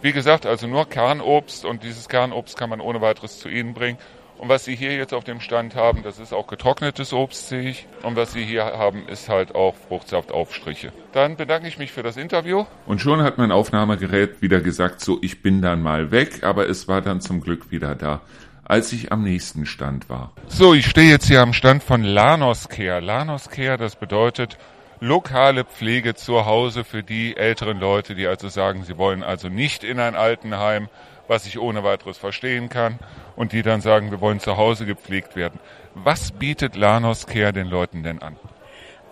[0.00, 3.98] Wie gesagt, also nur Kernobst und dieses Kernobst kann man ohne weiteres zu Ihnen bringen.
[4.42, 7.70] Und was Sie hier jetzt auf dem Stand haben, das ist auch getrocknetes Obst, sehe
[7.70, 7.86] ich.
[8.02, 10.92] Und was Sie hier haben, ist halt auch Fruchtsaftaufstriche.
[11.12, 12.64] Dann bedanke ich mich für das Interview.
[12.84, 16.88] Und schon hat mein Aufnahmegerät wieder gesagt, so, ich bin dann mal weg, aber es
[16.88, 18.20] war dann zum Glück wieder da
[18.64, 20.32] als ich am nächsten Stand war.
[20.46, 23.00] So, ich stehe jetzt hier am Stand von Lanos Care.
[23.00, 24.56] Lanos Care, das bedeutet
[24.98, 29.84] lokale Pflege zu Hause für die älteren Leute, die also sagen, sie wollen also nicht
[29.84, 30.88] in ein Altenheim,
[31.28, 32.98] was ich ohne weiteres verstehen kann,
[33.36, 35.58] und die dann sagen, wir wollen zu Hause gepflegt werden.
[35.94, 38.36] Was bietet Lanos Care den Leuten denn an?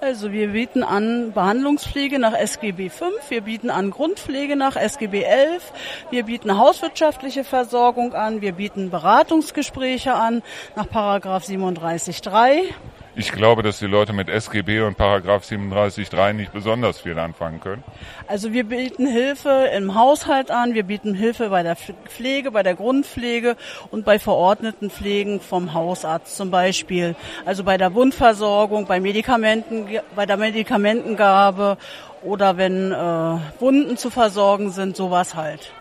[0.03, 5.73] Also wir bieten an Behandlungspflege nach SGB 5, wir bieten an Grundpflege nach SGB 11,
[6.09, 10.43] wir bieten hauswirtschaftliche Versorgung an, wir bieten Beratungsgespräche an
[10.75, 12.73] nach Paragraph 37.3.
[13.17, 17.83] Ich glaube, dass die Leute mit SGB und Paragraph 37.3 nicht besonders viel anfangen können.
[18.29, 22.75] Also wir bieten Hilfe im Haushalt an, wir bieten Hilfe bei der Pflege, bei der
[22.75, 23.57] Grundpflege
[23.91, 27.17] und bei verordneten Pflegen vom Hausarzt zum Beispiel.
[27.45, 31.79] Also bei der Wundversorgung, bei Medikamenten, bei der Medikamentengabe
[32.23, 35.73] oder wenn äh, Wunden zu versorgen sind, sowas halt.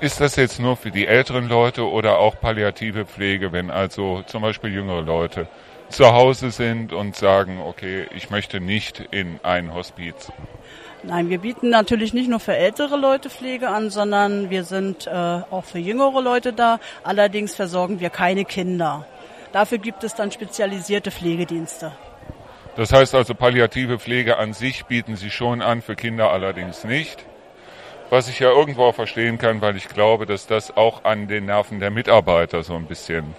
[0.00, 4.42] Ist das jetzt nur für die älteren Leute oder auch palliative Pflege, wenn also zum
[4.42, 5.46] Beispiel jüngere Leute
[5.92, 10.32] zu Hause sind und sagen, okay, ich möchte nicht in ein Hospiz?
[11.04, 15.10] Nein, wir bieten natürlich nicht nur für ältere Leute Pflege an, sondern wir sind äh,
[15.10, 16.78] auch für jüngere Leute da.
[17.02, 19.04] Allerdings versorgen wir keine Kinder.
[19.52, 21.92] Dafür gibt es dann spezialisierte Pflegedienste.
[22.76, 27.24] Das heißt also, palliative Pflege an sich bieten Sie schon an, für Kinder allerdings nicht.
[28.08, 31.46] Was ich ja irgendwo auch verstehen kann, weil ich glaube, dass das auch an den
[31.46, 33.34] Nerven der Mitarbeiter so ein bisschen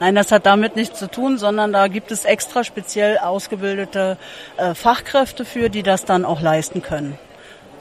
[0.00, 4.18] Nein, das hat damit nichts zu tun, sondern da gibt es extra speziell ausgebildete
[4.56, 7.18] äh, Fachkräfte für, die das dann auch leisten können.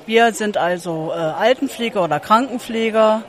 [0.05, 3.23] Wir sind also äh, Altenpfleger oder Krankenpfleger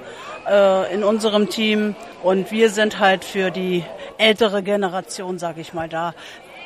[0.48, 3.84] äh, in unserem Team und wir sind halt für die
[4.18, 6.14] ältere Generation, sage ich mal, da.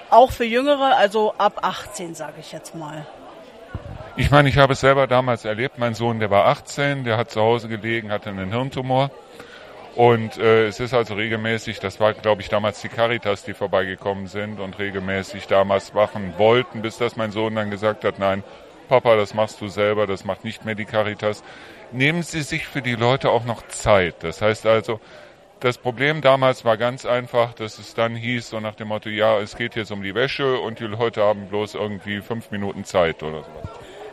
[0.09, 3.07] Auch für Jüngere, also ab 18, sage ich jetzt mal.
[4.19, 5.79] Ich meine, ich habe es selber damals erlebt.
[5.79, 9.11] Mein Sohn, der war 18, der hat zu Hause gelegen, hatte einen Hirntumor.
[9.97, 14.27] Und äh, es ist also regelmäßig, das war glaube ich damals die Caritas, die vorbeigekommen
[14.27, 18.45] sind und regelmäßig damals wachen wollten, bis dass mein Sohn dann gesagt hat, nein,
[18.91, 21.43] Papa, das machst du selber, das macht nicht mehr die Caritas.
[21.93, 24.17] Nehmen Sie sich für die Leute auch noch Zeit.
[24.21, 25.01] Das heißt also,
[25.61, 29.39] das Problem damals war ganz einfach, dass es dann hieß, so nach dem Motto, ja,
[29.39, 33.23] es geht jetzt um die Wäsche und die Leute haben bloß irgendwie fünf Minuten Zeit
[33.23, 33.69] oder sowas.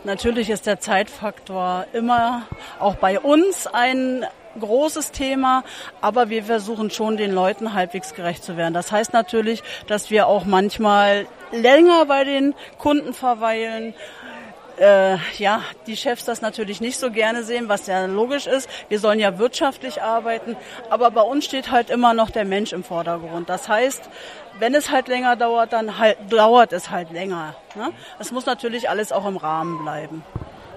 [0.06, 2.44] Natürlich ist der Zeitfaktor immer
[2.80, 4.26] auch bei uns ein
[4.60, 5.64] großes Thema,
[6.02, 8.74] aber wir versuchen schon den Leuten halbwegs gerecht zu werden.
[8.74, 13.94] Das heißt natürlich, dass wir auch manchmal länger bei den Kunden verweilen,
[14.80, 18.70] äh, ja, die Chefs das natürlich nicht so gerne sehen, was ja logisch ist.
[18.90, 20.58] Wir sollen ja wirtschaftlich arbeiten,
[20.90, 23.50] aber bei uns steht halt immer noch der Mensch im Vordergrund.
[23.50, 24.10] Das heißt,
[24.60, 27.56] wenn es halt länger dauert, dann halt, dauert es halt länger.
[27.76, 27.92] Ne?
[28.20, 30.24] Es muss natürlich alles auch im Rahmen bleiben.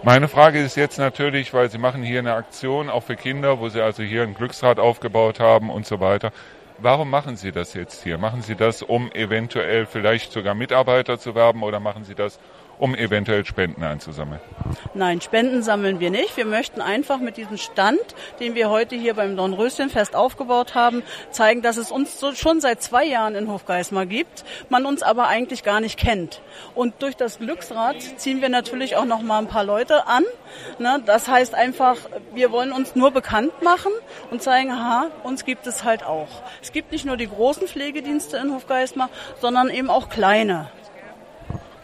[0.02, 3.68] Meine Frage ist jetzt natürlich, weil Sie machen hier eine Aktion auch für Kinder, wo
[3.68, 6.32] Sie also hier ein Glücksrad aufgebaut haben und so weiter.
[6.78, 8.18] Warum machen Sie das jetzt hier?
[8.18, 12.38] Machen Sie das, um eventuell vielleicht sogar Mitarbeiter zu werben oder machen Sie das,
[12.78, 14.40] um eventuell Spenden einzusammeln?
[14.94, 16.36] Nein, Spenden sammeln wir nicht.
[16.36, 18.00] Wir möchten einfach mit diesem Stand,
[18.40, 22.82] den wir heute hier beim Dornröschenfest aufgebaut haben, zeigen, dass es uns so schon seit
[22.82, 26.42] zwei Jahren in Hofgeismar gibt, man uns aber eigentlich gar nicht kennt.
[26.74, 30.24] Und durch das Glücksrad ziehen wir natürlich auch noch mal ein paar Leute an.
[30.78, 31.02] Ne?
[31.06, 31.96] Das heißt einfach,
[32.34, 33.92] wir wollen uns nur bekannt machen
[34.30, 36.28] und zeigen, aha, uns gibt es halt auch.
[36.62, 39.10] Es gibt nicht nur die großen Pflegedienste in Hofgeismar,
[39.40, 40.68] sondern eben auch kleine.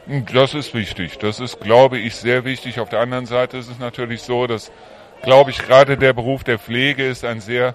[0.06, 1.18] Das ist wichtig.
[1.18, 2.80] Das ist, glaube ich, sehr wichtig.
[2.80, 4.72] Auf der anderen Seite ist es natürlich so, dass,
[5.22, 7.74] glaube ich, gerade der Beruf der Pflege ist ein sehr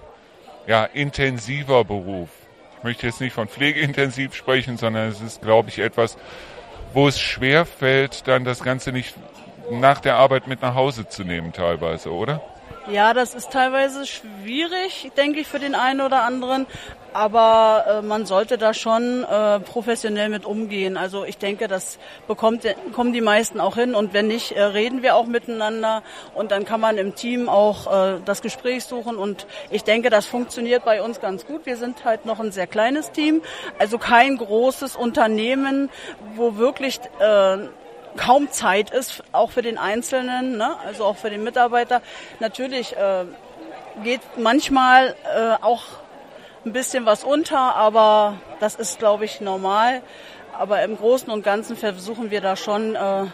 [0.66, 2.28] ja, intensiver Beruf.
[2.76, 6.18] Ich möchte jetzt nicht von pflegeintensiv sprechen, sondern es ist, glaube ich, etwas,
[6.92, 9.14] wo es schwer fällt, dann das Ganze nicht
[9.70, 12.42] nach der Arbeit mit nach Hause zu nehmen teilweise, oder?
[12.90, 16.66] Ja, das ist teilweise schwierig, denke ich, für den einen oder anderen.
[17.12, 20.96] Aber äh, man sollte da schon äh, professionell mit umgehen.
[20.96, 22.64] Also ich denke, das bekommt,
[22.94, 23.94] kommen die meisten auch hin.
[23.94, 26.02] Und wenn nicht, äh, reden wir auch miteinander.
[26.34, 29.16] Und dann kann man im Team auch äh, das Gespräch suchen.
[29.16, 31.66] Und ich denke, das funktioniert bei uns ganz gut.
[31.66, 33.42] Wir sind halt noch ein sehr kleines Team.
[33.78, 35.90] Also kein großes Unternehmen,
[36.36, 37.58] wo wirklich äh,
[38.18, 40.76] kaum Zeit ist, auch für den Einzelnen, ne?
[40.86, 42.02] also auch für den Mitarbeiter.
[42.40, 43.24] Natürlich äh,
[44.04, 45.84] geht manchmal äh, auch
[46.66, 50.02] ein bisschen was unter, aber das ist, glaube ich, normal.
[50.52, 53.26] Aber im Großen und Ganzen versuchen wir da schon äh,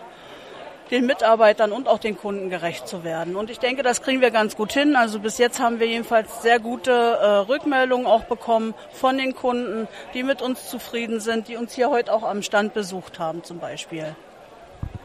[0.90, 3.36] den Mitarbeitern und auch den Kunden gerecht zu werden.
[3.36, 4.96] Und ich denke, das kriegen wir ganz gut hin.
[4.96, 9.88] Also bis jetzt haben wir jedenfalls sehr gute äh, Rückmeldungen auch bekommen von den Kunden,
[10.12, 13.58] die mit uns zufrieden sind, die uns hier heute auch am Stand besucht haben zum
[13.58, 14.14] Beispiel.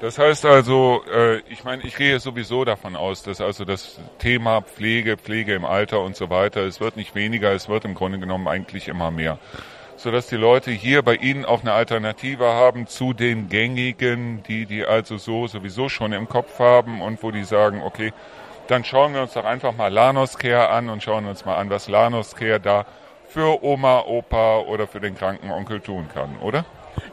[0.01, 4.61] Das heißt also, äh, ich meine, ich gehe sowieso davon aus, dass also das Thema
[4.61, 8.17] Pflege, Pflege im Alter und so weiter, es wird nicht weniger, es wird im Grunde
[8.17, 9.39] genommen eigentlich immer mehr.
[9.97, 14.85] Sodass die Leute hier bei Ihnen auch eine Alternative haben zu den gängigen, die die
[14.85, 18.13] also so sowieso schon im Kopf haben und wo die sagen, okay,
[18.67, 21.89] dann schauen wir uns doch einfach mal Lanoscare an und schauen uns mal an, was
[21.89, 22.85] Lanoscare da
[23.27, 26.63] für Oma, Opa oder für den kranken Onkel tun kann, oder?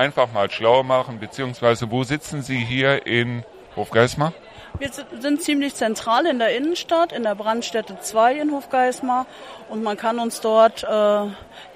[0.00, 3.44] einfach mal schlau machen, beziehungsweise wo sitzen Sie hier in
[3.76, 4.32] Hofgeismar?
[4.78, 4.88] Wir
[5.18, 9.26] sind ziemlich zentral in der Innenstadt, in der Brandstätte 2 in Hofgeismar
[9.68, 11.26] und man kann uns dort äh,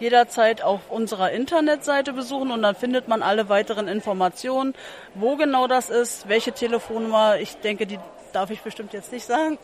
[0.00, 4.74] jederzeit auf unserer Internetseite besuchen und dann findet man alle weiteren Informationen,
[5.14, 7.98] wo genau das ist, welche Telefonnummer, ich denke, die
[8.32, 9.58] darf ich bestimmt jetzt nicht sagen.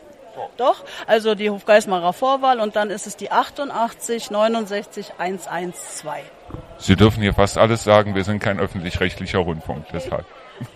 [0.57, 6.23] Doch, also die Hofgeismarer Vorwahl und dann ist es die 88 69 112.
[6.77, 10.25] Sie dürfen hier fast alles sagen, wir sind kein öffentlich-rechtlicher Rundfunk, deshalb.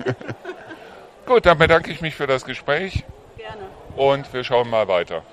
[1.25, 3.03] Gut, dann bedanke ich mich für das Gespräch.
[3.37, 3.63] Gerne.
[3.95, 5.23] Und wir schauen mal weiter.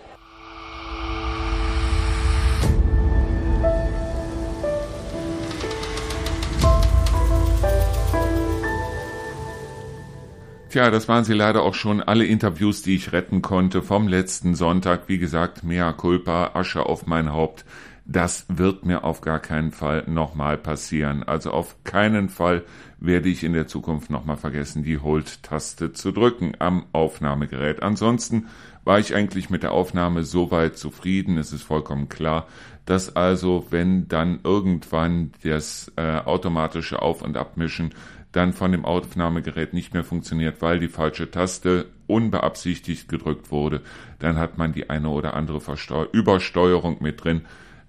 [10.72, 14.54] Tja, das waren sie leider auch schon alle Interviews, die ich retten konnte vom letzten
[14.54, 15.02] Sonntag.
[15.06, 17.66] Wie gesagt, mea culpa, Asche auf mein Haupt.
[18.06, 21.24] Das wird mir auf gar keinen Fall nochmal passieren.
[21.24, 22.62] Also auf keinen Fall
[22.98, 27.82] werde ich in der Zukunft nochmal vergessen, die Hold-Taste zu drücken am Aufnahmegerät.
[27.82, 28.46] Ansonsten
[28.82, 31.36] war ich eigentlich mit der Aufnahme soweit zufrieden.
[31.36, 32.46] Es ist vollkommen klar,
[32.86, 37.92] dass also, wenn dann irgendwann das äh, automatische Auf- und Abmischen
[38.32, 43.82] dann von dem Aufnahmegerät nicht mehr funktioniert, weil die falsche Taste unbeabsichtigt gedrückt wurde,
[44.18, 47.42] dann hat man die eine oder andere Versteu Übersteuerung mit drin.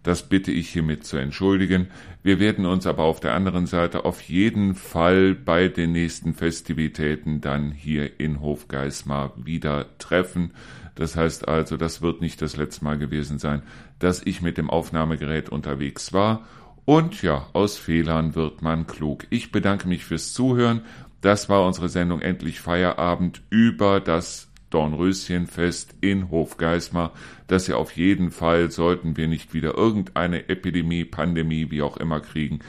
[0.04, 1.88] Das bitte ich hiermit zu entschuldigen.
[2.24, 7.40] Wir werden uns aber auf der anderen Seite auf jeden Fall bei den nächsten Festivitäten
[7.40, 10.52] dann hier in Hofgeismar wieder treffen.
[10.96, 13.64] Das heißt also, das wird nicht das letzte Mal gewesen sein,
[14.00, 16.46] dass ich mit dem Aufnahmegerät unterwegs war.
[16.86, 19.26] Und ja, aus Fehlern wird man klug.
[19.30, 20.82] Ich bedanke mich fürs Zuhören.
[21.22, 27.14] Das war unsere Sendung Endlich Feierabend über das Dornröschenfest in Hofgeismar,
[27.48, 32.20] das ja auf jeden Fall, sollten wir nicht wieder irgendeine Epidemie, Pandemie, wie auch immer
[32.20, 32.60] kriegen,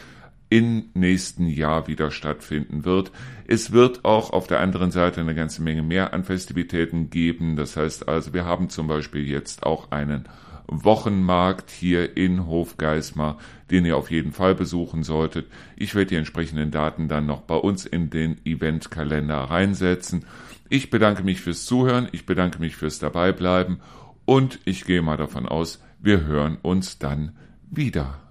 [0.50, 3.10] im nächsten Jahr wieder stattfinden wird.
[3.46, 7.56] Es wird auch auf der anderen Seite eine ganze Menge mehr an Festivitäten geben.
[7.56, 10.28] Das heißt also, wir haben zum Beispiel jetzt auch einen
[10.66, 13.38] Wochenmarkt hier in Hofgeismar,
[13.70, 15.50] den ihr auf jeden Fall besuchen solltet.
[15.76, 20.24] Ich werde die entsprechenden Daten dann noch bei uns in den Eventkalender reinsetzen.
[20.68, 23.80] Ich bedanke mich fürs Zuhören, ich bedanke mich fürs Dabeibleiben
[24.24, 27.36] und ich gehe mal davon aus, wir hören uns dann
[27.70, 28.23] wieder.